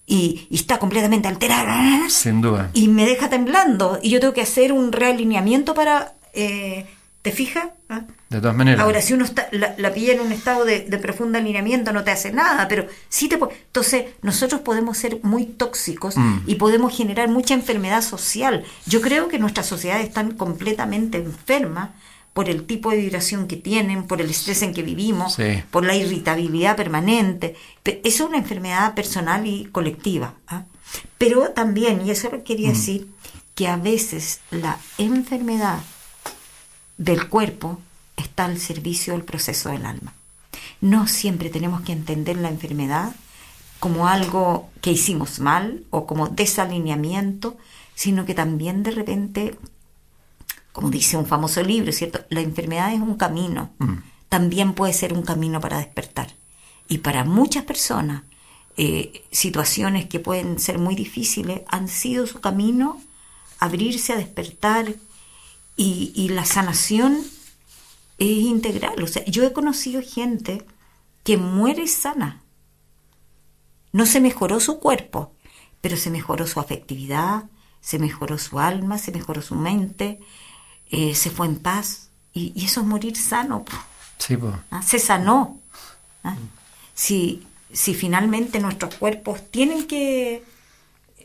[0.06, 2.08] y, está completamente alterada.
[2.08, 2.70] Sin duda.
[2.74, 6.14] Y me deja temblando y yo tengo que hacer un realineamiento para...
[6.32, 6.86] Eh,
[7.22, 7.68] ¿Te fijas?
[7.88, 8.02] ¿Ah?
[8.28, 8.80] De todas maneras.
[8.82, 12.30] Ahora, si uno está, la, pilla en un estado de, profundo alineamiento, no te hace
[12.32, 16.40] nada, pero sí te Entonces, nosotros podemos ser muy tóxicos mm.
[16.46, 18.62] y podemos generar mucha enfermedad social.
[18.84, 21.92] Yo creo que nuestras sociedades están completamente enfermas
[22.34, 25.38] por el tipo de vibración que tienen, por el estrés en que vivimos,
[25.70, 27.56] por la irritabilidad permanente.
[27.84, 30.34] Es una enfermedad personal y colectiva.
[30.48, 30.64] ¿ah?
[31.16, 32.72] Pero también, y eso lo quería mm.
[32.72, 33.08] decir,
[33.54, 35.78] que a veces la enfermedad
[36.98, 37.80] del cuerpo
[38.16, 40.12] está al servicio del proceso del alma.
[40.80, 43.12] No siempre tenemos que entender la enfermedad
[43.78, 47.56] como algo que hicimos mal o como desalineamiento,
[47.94, 49.56] sino que también de repente,
[50.74, 52.26] como dice un famoso libro, ¿cierto?
[52.28, 53.94] La enfermedad es un camino, mm.
[54.28, 56.34] también puede ser un camino para despertar.
[56.88, 58.24] Y para muchas personas,
[58.76, 63.00] eh, situaciones que pueden ser muy difíciles han sido su camino
[63.60, 64.96] abrirse a despertar,
[65.76, 67.18] y, la sanación
[68.18, 69.02] es integral.
[69.02, 70.64] O sea, yo he conocido gente
[71.24, 72.42] que muere sana.
[73.92, 75.32] No se mejoró su cuerpo,
[75.80, 77.44] pero se mejoró su afectividad,
[77.80, 80.20] se mejoró su alma, se mejoró su mente,
[80.90, 82.08] eh, se fue en paz.
[82.32, 83.64] Y, eso es morir sano.
[84.18, 84.36] Sí,
[84.70, 84.82] ¿Ah?
[84.82, 85.60] Se sanó.
[86.22, 86.36] ¿Ah?
[86.94, 90.42] Si, si finalmente nuestros cuerpos tienen que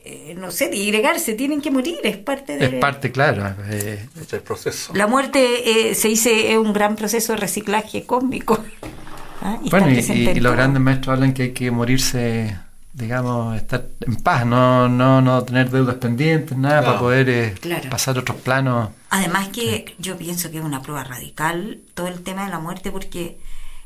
[0.05, 2.66] eh, no sé, digregarse, tienen que morir, es parte de...
[2.66, 4.93] Es parte, claro, eh, es el proceso.
[4.95, 8.64] La muerte, eh, se dice, es un gran proceso de reciclaje cósmico.
[9.41, 9.60] ¿ah?
[9.70, 12.57] bueno, y, los grandes maestros hablan que hay que morirse,
[12.94, 17.60] digamos, estar en paz, no, no, no tener deudas pendientes, nada, para poder
[17.90, 18.90] pasar a otros planos.
[19.10, 22.92] Además que yo pienso que es una prueba radical todo el tema de la muerte
[22.92, 23.40] porque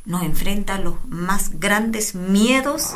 [0.05, 2.93] nos enfrenta a los más grandes miedos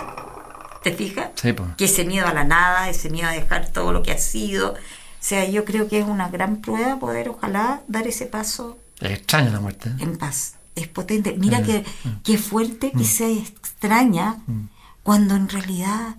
[0.83, 1.29] ¿Te fijas?
[1.77, 4.71] Que ese miedo a la nada, ese miedo a dejar todo lo que ha sido.
[4.71, 4.75] O
[5.19, 8.77] sea, yo creo que es una gran prueba poder, ojalá, dar ese paso.
[8.99, 9.91] Es extraña la muerte.
[9.99, 10.55] En paz.
[10.75, 11.35] Es potente.
[11.37, 12.09] Mira eh, mm.
[12.23, 13.03] qué fuerte que mm.
[13.03, 14.69] se extraña mm.
[15.07, 16.17] Cuando en realidad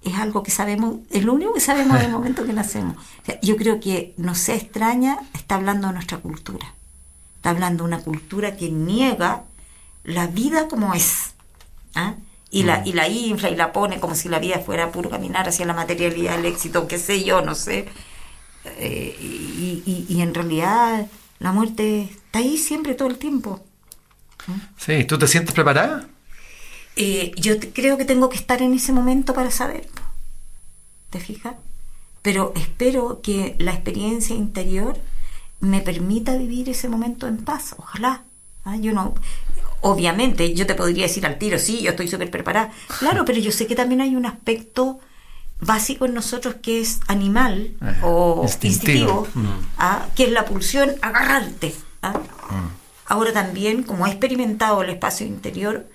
[0.00, 2.94] es algo que sabemos, es lo único que sabemos del momento que nacemos.
[3.42, 6.72] yo creo que no se extraña, está hablando de nuestra cultura.
[7.34, 9.42] Está hablando de una cultura que niega
[10.04, 11.34] la vida como es.
[11.96, 12.14] ¿ah?
[12.48, 15.48] y la, y la infla y la pone como si la vida fuera puro caminar
[15.48, 17.88] hacia la materialidad, el éxito, qué sé yo, no sé.
[18.76, 21.08] Eh, y, y, en realidad
[21.40, 23.64] la muerte está ahí siempre, todo el tiempo.
[24.76, 26.06] Sí, ¿tú te sientes preparada?
[27.00, 29.88] Eh, yo creo que tengo que estar en ese momento para saber.
[31.10, 31.54] ¿Te fijas?
[32.22, 34.98] Pero espero que la experiencia interior
[35.60, 38.24] me permita vivir ese momento en paz, ojalá.
[38.64, 38.76] ¿Ah?
[38.76, 39.14] Yo no,
[39.80, 42.72] obviamente yo te podría decir al tiro, sí, yo estoy súper preparada.
[42.98, 44.98] Claro, pero yo sé que también hay un aspecto
[45.60, 49.46] básico en nosotros que es animal eh, o instintivo, mm.
[49.78, 50.06] ¿ah?
[50.16, 51.76] que es la pulsión agarrarte.
[52.02, 52.18] ¿ah?
[52.50, 52.68] Mm.
[53.06, 55.86] Ahora también, como he experimentado el espacio interior,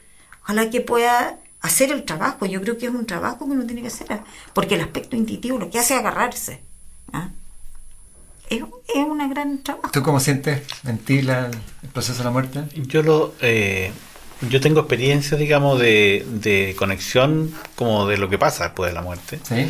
[0.43, 2.45] ojalá que pueda hacer el trabajo.
[2.45, 4.07] Yo creo que es un trabajo que uno tiene que hacer,
[4.53, 6.61] porque el aspecto instintivo lo que hace es agarrarse.
[7.11, 7.29] ¿ah?
[8.49, 8.61] es,
[9.07, 9.89] una gran trabajo.
[9.91, 11.51] ¿Tú cómo sientes en ti el
[11.93, 12.63] proceso de la muerte?
[12.75, 13.33] Yo lo...
[13.41, 13.91] Eh,
[14.49, 19.39] yo tengo experiencia, digamos, de, conexión como de lo que pasa después de la muerte.
[19.43, 19.67] ¿Sí?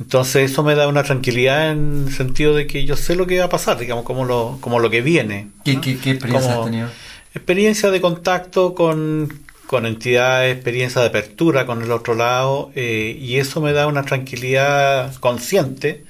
[0.00, 3.38] Entonces eso me da una tranquilidad en el sentido de que yo sé lo que
[3.38, 5.50] va a pasar, digamos, como lo, como lo que viene.
[5.64, 6.88] ¿Qué, experiencia has tenido?
[7.34, 13.38] Experiencia de contacto con, con entidades, experiencia de apertura con el otro lado, eh, y
[13.38, 16.04] eso me da una tranquilidad consciente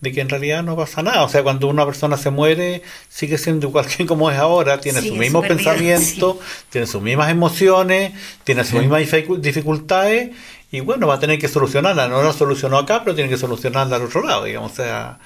[0.00, 1.22] de que en realidad no pasa nada.
[1.24, 5.00] O sea, cuando una persona se muere, sigue siendo igual que como es ahora, tiene
[5.00, 6.36] sus mismos pensamientos,
[6.70, 8.12] tiene sus mismas emociones,
[8.44, 9.02] tiene sus mismas
[9.38, 10.30] dificultades,
[10.76, 12.06] y bueno, va a tener que solucionarla.
[12.06, 14.72] No la solucionó acá, pero tiene que solucionarla al otro lado, digamos.
[14.72, 15.18] O sea,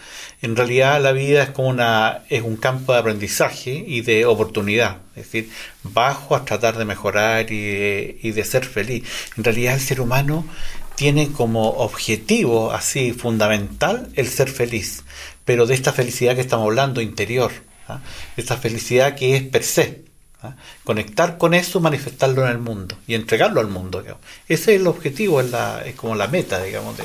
[0.43, 4.99] en realidad la vida es como una, es un campo de aprendizaje y de oportunidad.
[5.17, 5.51] Es decir,
[5.83, 9.05] bajo a tratar de mejorar y y de ser feliz.
[9.37, 10.47] En realidad el ser humano
[10.95, 15.03] tiene como objetivo así fundamental el ser feliz,
[15.45, 17.51] pero de esta felicidad que estamos hablando interior,
[17.89, 18.01] ¿ah?
[18.37, 20.10] esta felicidad que es per se.
[20.43, 20.55] ¿Ah?
[20.85, 24.03] Conectar con eso, manifestarlo en el mundo y entregarlo al mundo.
[24.49, 26.97] Ese es el objetivo, es, la, es como la meta, digamos,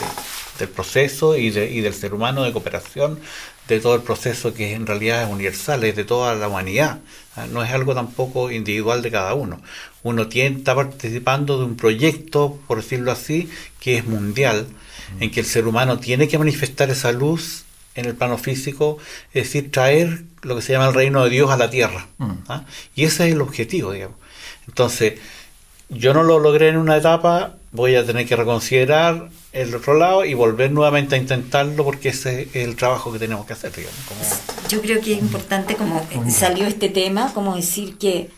[0.59, 3.19] del proceso y, de, y del ser humano de cooperación,
[3.67, 6.99] de todo el proceso que en realidad es universal, es de toda la humanidad.
[7.35, 7.47] ¿ah?
[7.51, 9.61] No es algo tampoco individual de cada uno
[10.05, 14.67] uno tiene, está participando de un proyecto, por decirlo así, que es mundial,
[15.19, 17.64] en que el ser humano tiene que manifestar esa luz
[17.95, 18.97] en el plano físico,
[19.33, 22.07] es decir, traer lo que se llama el reino de Dios a la tierra.
[22.17, 22.31] Mm.
[22.47, 22.65] ¿ah?
[22.95, 24.17] Y ese es el objetivo, digamos.
[24.67, 25.19] Entonces,
[25.89, 30.25] yo no lo logré en una etapa, voy a tener que reconsiderar el otro lado
[30.25, 33.71] y volver nuevamente a intentarlo porque ese es el trabajo que tenemos que hacer.
[33.71, 33.97] Digamos,
[34.67, 38.29] Yo creo que es importante, como salió este tema, como decir que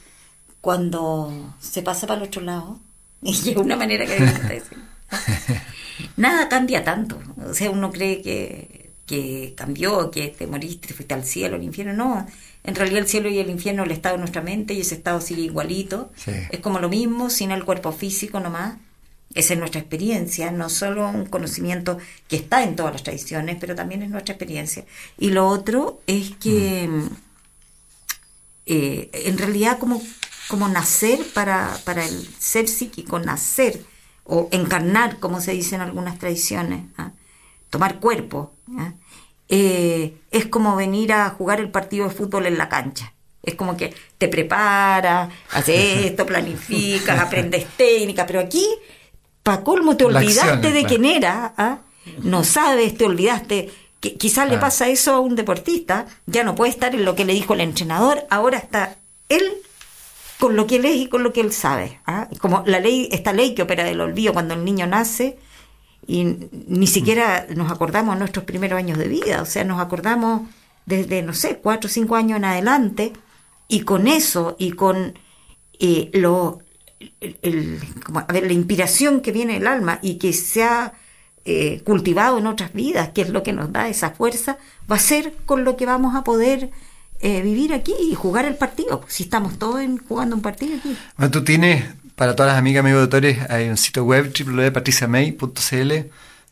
[0.62, 2.80] cuando se pasa para el otro lado,
[3.22, 4.20] y es una manera que
[6.18, 7.20] nada cambia tanto.
[7.50, 8.77] O sea, uno cree que,
[9.08, 11.94] que cambió, que te moriste, te fuiste al cielo, al infierno.
[11.94, 12.28] No,
[12.64, 15.22] en realidad el cielo y el infierno el estado de nuestra mente y ese estado
[15.22, 16.12] sigue igualito.
[16.52, 18.76] Es como lo mismo, sin el cuerpo físico nomás.
[19.34, 21.98] Esa es nuestra experiencia, no solo un conocimiento
[22.28, 24.86] que está en todas las tradiciones, pero también es nuestra experiencia.
[25.18, 27.10] Y lo otro es que mm.
[28.68, 30.02] eh, en realidad como
[30.48, 33.84] como nacer para, para el ser psíquico, nacer
[34.24, 37.12] o encarnar, como se dice en algunas tradiciones, ¿ah?
[37.70, 38.54] tomar cuerpo.
[39.50, 43.14] Eh, es como venir a jugar el partido de fútbol en la cancha.
[43.44, 48.68] Es como que te preparas, haces esto, planificas, aprendes técnica, pero aquí,
[49.64, 51.80] colmo, te olvidaste de quién era, ¿ah?
[52.24, 53.70] no sabes, te olvidaste.
[54.00, 57.26] Que quizás le pasa eso a un deportista, ya no puede estar en lo que
[57.26, 58.98] le dijo el entrenador, ahora está
[59.28, 59.44] él
[60.40, 62.00] con lo que él es y con lo que él sabe.
[62.06, 62.28] ¿ah?
[62.40, 65.40] Como la ley, esta ley que opera del olvido cuando el niño nace
[66.08, 66.38] y
[66.68, 70.44] ni siquiera nos acordamos nuestros primeros años de vida, o sea, nos acordamos
[70.86, 73.14] desde, no sé, cuatro o cinco años en adelante
[73.68, 75.20] y con eso y con
[75.80, 76.62] eh, lo,
[78.16, 80.94] a ver, la inspiración que viene del alma y que se ha
[81.46, 84.58] eh, cultivado en otras vidas, que es lo que nos da esa fuerza,
[84.90, 86.72] va a ser con lo que vamos a poder
[87.20, 89.04] eh, vivir aquí y jugar el partido.
[89.08, 90.96] Si estamos todos jugando un partido aquí.
[91.18, 91.84] Bueno, tú tienes,
[92.18, 95.94] para todas las amigas, amigos doctores, hay un sitio web www.patriciamay.cl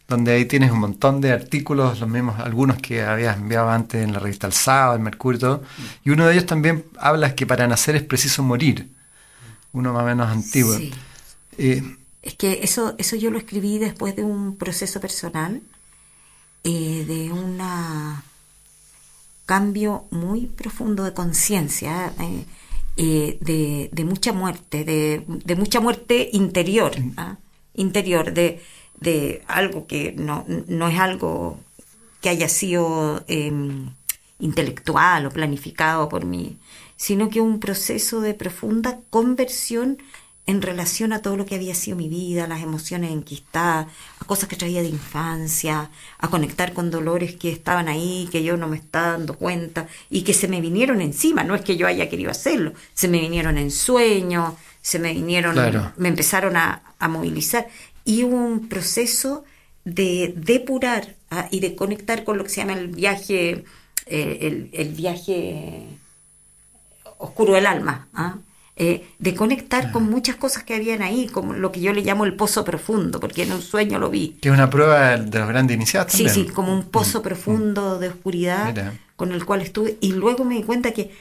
[0.07, 4.13] donde ahí tienes un montón de artículos, los mismos, algunos que habías enviado antes en
[4.13, 5.63] la revista El Sábado, El Mercurio y todo.
[6.03, 8.91] Y uno de ellos también habla que para nacer es preciso morir.
[9.73, 10.77] Uno más o menos antiguo.
[11.57, 15.63] Eh, es que eso, eso yo lo escribí después de un proceso personal,
[16.63, 18.23] eh, de una
[19.47, 22.45] cambio muy profundo de conciencia, eh,
[22.97, 27.37] eh, de, de, mucha muerte, de, de mucha muerte interior, ¿ah?
[27.73, 28.61] interior, de,
[28.99, 31.59] de algo que no, no es algo
[32.21, 33.89] que haya sido em,
[34.39, 36.57] intelectual o planificado por mí,
[36.95, 39.97] sino que un proceso de profunda conversión
[40.47, 43.87] en relación a todo lo que había sido mi vida, las emociones enquistadas,
[44.19, 45.89] a cosas que traía de infancia,
[46.19, 50.21] a conectar con dolores que estaban ahí, que yo no me estaba dando cuenta y
[50.21, 53.57] que se me vinieron encima, no es que yo haya querido hacerlo, se me vinieron
[53.57, 55.55] en sueños, se me vinieron,
[55.97, 57.67] me empezaron a, movilizar
[58.03, 59.45] y hubo un proceso
[59.83, 63.63] de depurar ah, y de conectar con lo que se llama el viaje,
[64.07, 65.85] eh, el, el, viaje
[67.19, 68.07] oscuro del alma.
[68.15, 68.37] ¿ah?
[68.77, 72.25] Eh, de conectar con muchas cosas que habían ahí, como lo que yo le llamo
[72.25, 74.35] el pozo profundo, porque en un sueño lo vi.
[74.41, 76.11] Que es una prueba de los grandes iniciados.
[76.11, 77.23] Sí, sí, como un pozo mm.
[77.23, 79.97] profundo de oscuridad con el cual estuve.
[80.01, 81.11] Y luego me di cuenta que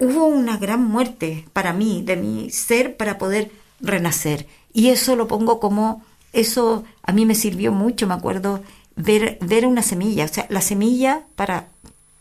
[0.00, 4.48] hubo una gran muerte para mí, de mi ser, para poder renacer.
[4.72, 8.60] Y eso lo pongo como, eso a mí me sirvió mucho, me acuerdo,
[8.96, 10.24] ver, ver una semilla.
[10.24, 11.68] O sea, la semilla, para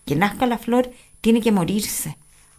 [0.05, 0.91] que nazca la flor,
[1.21, 2.15] tiene que morirse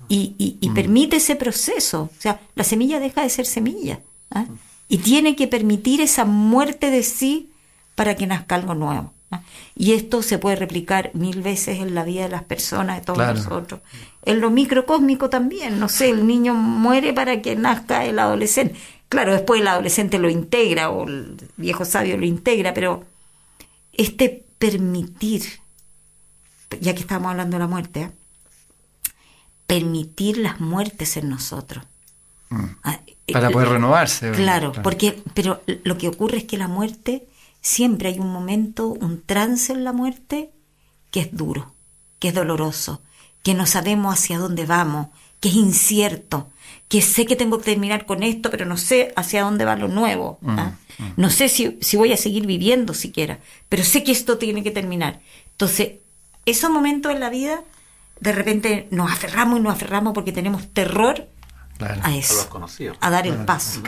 [0.08, 0.74] y, y, mm.
[0.74, 2.10] permite ese proceso.
[2.16, 4.00] O sea, la semilla deja de ser semilla
[4.30, 4.46] ¿ah?
[4.88, 7.50] y tiene que permitir esa muerte de sí
[7.94, 9.12] para que nazca algo nuevo.
[9.30, 9.42] ¿ah?
[9.74, 13.18] Y esto se puede replicar mil veces en la vida de las personas, de todos
[13.18, 13.80] nosotros.
[14.24, 18.76] En lo microcósmico también, no sé, el niño muere para que nazca el adolescente.
[19.08, 23.04] Claro, después el adolescente lo integra o el viejo sabio lo integra, pero
[23.92, 25.44] este permitir,
[26.80, 28.10] ya que estamos hablando de la muerte, ¿eh?
[29.66, 31.84] Permitir las muertes en nosotros.
[32.50, 32.64] Mm.
[32.84, 33.00] Ah,
[33.32, 34.30] para poder renovarse.
[34.32, 37.26] Claro, porque pero lo que ocurre es que la muerte
[37.60, 40.50] siempre hay un momento, un trance en la muerte
[41.10, 41.74] que es duro,
[42.18, 43.02] que es doloroso,
[43.42, 45.08] que no sabemos hacia dónde vamos,
[45.40, 46.48] que es incierto,
[46.88, 49.88] que sé que tengo que terminar con esto, pero no sé hacia dónde va lo
[49.88, 50.38] nuevo.
[50.40, 50.78] Mm, ¿ah?
[50.98, 51.04] mm.
[51.16, 54.70] No sé si, si voy a seguir viviendo siquiera, pero sé que esto tiene que
[54.70, 55.20] terminar.
[55.52, 55.94] Entonces,
[56.44, 57.64] esos momentos en la vida,
[58.20, 61.28] de repente nos aferramos y nos aferramos porque tenemos terror
[61.78, 62.48] a eso,
[63.00, 63.82] a, dar el paso.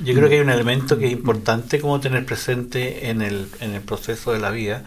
[0.00, 3.74] Yo creo que hay un elemento que es importante como tener presente en el, en
[3.74, 4.82] el proceso de la vida,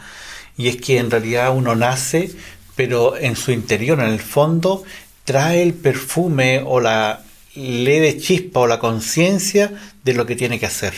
[0.58, 2.36] y es que en realidad uno nace,
[2.76, 4.84] pero en su interior, en el fondo,
[5.24, 7.22] trae el perfume o la
[7.56, 9.72] leve chispa o la conciencia
[10.04, 10.94] de lo que tiene que hacer.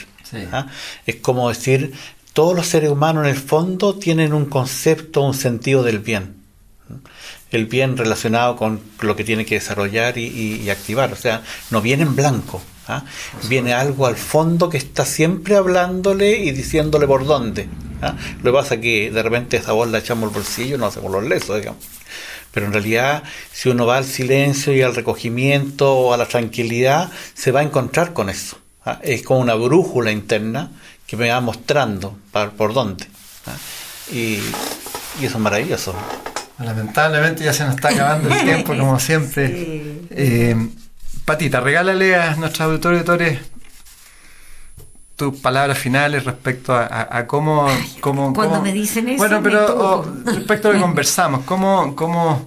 [0.52, 0.68] ¿ah?
[1.06, 1.94] Es como decir,
[2.34, 6.45] todos los seres humanos en el fondo tienen un concepto, un sentido del bien
[7.52, 11.14] el bien relacionado con lo que tiene que desarrollar y, activar.
[11.14, 12.62] O sea, no viene en blanco.
[12.88, 13.04] ¿ah?
[13.48, 17.68] Viene algo al fondo que está siempre hablándole y diciéndole por dónde.
[18.02, 18.16] ¿ah?
[18.44, 20.88] Lo que pasa es que de repente esa voz la echamos al bolsillo y no
[20.88, 21.84] hacemos los lesos, digamos.
[22.52, 27.12] Pero en realidad, si uno va al silencio y al recogimiento o a la tranquilidad,
[27.34, 28.58] se va a encontrar con eso.
[28.86, 29.00] ¿ah?
[29.02, 30.72] Es como una brújula interna
[31.06, 32.18] que me va mostrando
[32.58, 33.08] por dónde.
[34.12, 34.40] Y,
[35.22, 35.94] y eso es maravilloso.
[36.60, 40.08] Lamentablemente ya se nos está acabando el tiempo, como siempre.
[40.10, 40.56] Eh,
[41.26, 43.40] Patita, regálale a nuestros auditores
[45.16, 47.68] tus palabras finales respecto a, cómo,
[48.02, 49.18] cómo, Cuando me dicen eso.
[49.18, 52.46] Bueno, pero respecto a lo que conversamos, cómo, cómo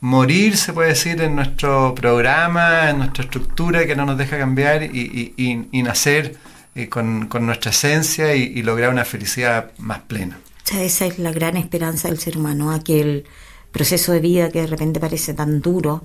[0.00, 4.82] morir, se puede decir, en nuestro programa, en nuestra estructura que no nos deja cambiar
[4.82, 5.34] y,
[5.70, 6.36] y, nacer
[6.74, 10.38] eh, con, con, nuestra esencia y, lograr una felicidad más plena.
[10.72, 13.26] esa es la gran esperanza del ser humano, aquel
[13.72, 16.04] proceso de vida que de repente parece tan duro,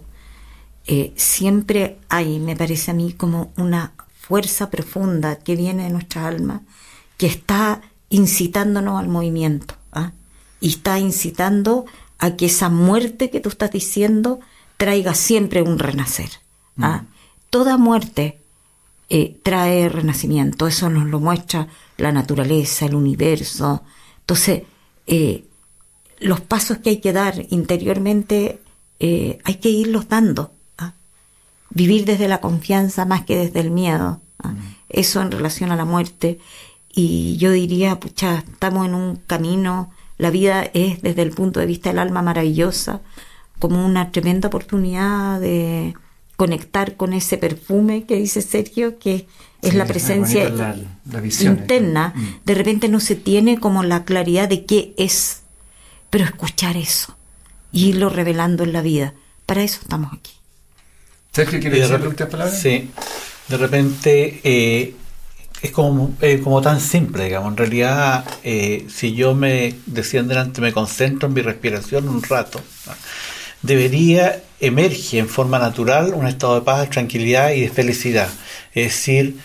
[0.85, 6.27] eh, siempre hay, me parece a mí, como una fuerza profunda que viene de nuestra
[6.27, 6.61] alma,
[7.17, 10.11] que está incitándonos al movimiento, ¿ah?
[10.59, 11.85] y está incitando
[12.19, 14.39] a que esa muerte que tú estás diciendo
[14.77, 16.29] traiga siempre un renacer.
[16.77, 17.03] ¿ah?
[17.49, 18.39] Toda muerte
[19.09, 23.83] eh, trae renacimiento, eso nos lo muestra la naturaleza, el universo.
[24.21, 24.63] Entonces,
[25.07, 25.45] eh,
[26.23, 28.61] los pasos que hay que dar interiormente
[28.99, 30.53] eh, hay que irlos dando.
[30.77, 30.93] ¿ah?
[31.69, 34.21] Vivir desde la confianza más que desde el miedo.
[34.39, 34.49] ¿ah?
[34.49, 34.75] Mm.
[34.89, 36.39] Eso en relación a la muerte.
[36.95, 41.65] Y yo diría, pucha, estamos en un camino, la vida es desde el punto de
[41.65, 43.01] vista del alma maravillosa,
[43.59, 45.95] como una tremenda oportunidad de
[46.37, 49.27] conectar con ese perfume que dice Sergio, que
[49.61, 50.45] es la presencia
[51.41, 52.13] interna.
[52.15, 52.25] Mm.
[52.45, 55.42] De repente no se tiene como la claridad de qué es
[56.13, 57.17] pero escuchar eso
[57.71, 59.15] y irlo revelando en la vida.
[59.47, 60.33] Para eso estamos aquí.
[61.31, 62.61] Sergio, ¿quiere decir últimas palabras?
[62.61, 62.91] Sí,
[63.47, 64.93] de repente eh,
[65.59, 67.49] es como, eh, como tan simple, digamos.
[67.53, 72.61] En realidad, eh, si yo me decía delante, me concentro en mi respiración un rato,
[73.63, 78.29] debería emerger en forma natural un estado de paz, de tranquilidad y de felicidad.
[78.75, 79.39] Es decir,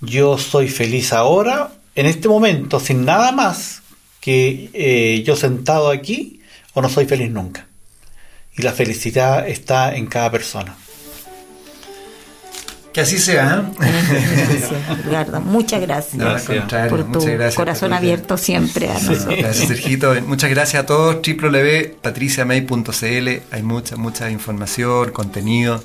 [0.00, 3.81] yo soy feliz ahora, en este momento, sin nada más,
[4.22, 6.40] que eh, yo sentado aquí
[6.74, 7.66] o no soy feliz nunca.
[8.56, 10.76] Y la felicidad está en cada persona.
[12.92, 13.68] Que así sea.
[13.80, 15.40] ¿eh?
[15.44, 16.46] muchas gracias.
[16.88, 19.36] por tu corazón abierto siempre a nosotros.
[19.38, 20.14] Gracias, Sergito.
[20.22, 21.16] Muchas gracias a todos.
[21.16, 25.82] www.patriciamay.cl Hay mucha, mucha información, contenido.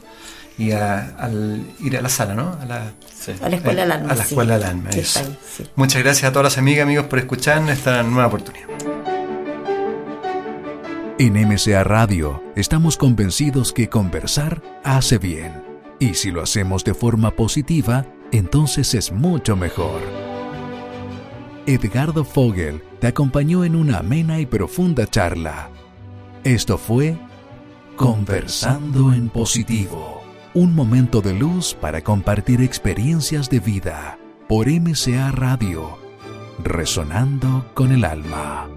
[0.58, 2.58] Y al ir a la sala, ¿no?
[2.60, 2.94] A la,
[3.42, 4.12] a la Escuela del Alma.
[4.12, 4.90] A la Escuela del Alma,
[5.76, 8.68] Muchas gracias a todas las amigas, amigos, por escuchar esta nueva oportunidad.
[11.20, 15.64] En MCA Radio estamos convencidos que conversar hace bien.
[16.00, 20.02] Y si lo hacemos de forma positiva, entonces es mucho mejor.
[21.66, 25.70] Edgardo Fogel te acompañó en una amena y profunda charla.
[26.44, 27.18] Esto fue
[27.96, 30.17] Conversando en Positivo
[30.58, 36.00] un momento de luz para compartir experiencias de vida por MCA Radio,
[36.64, 38.77] resonando con el alma.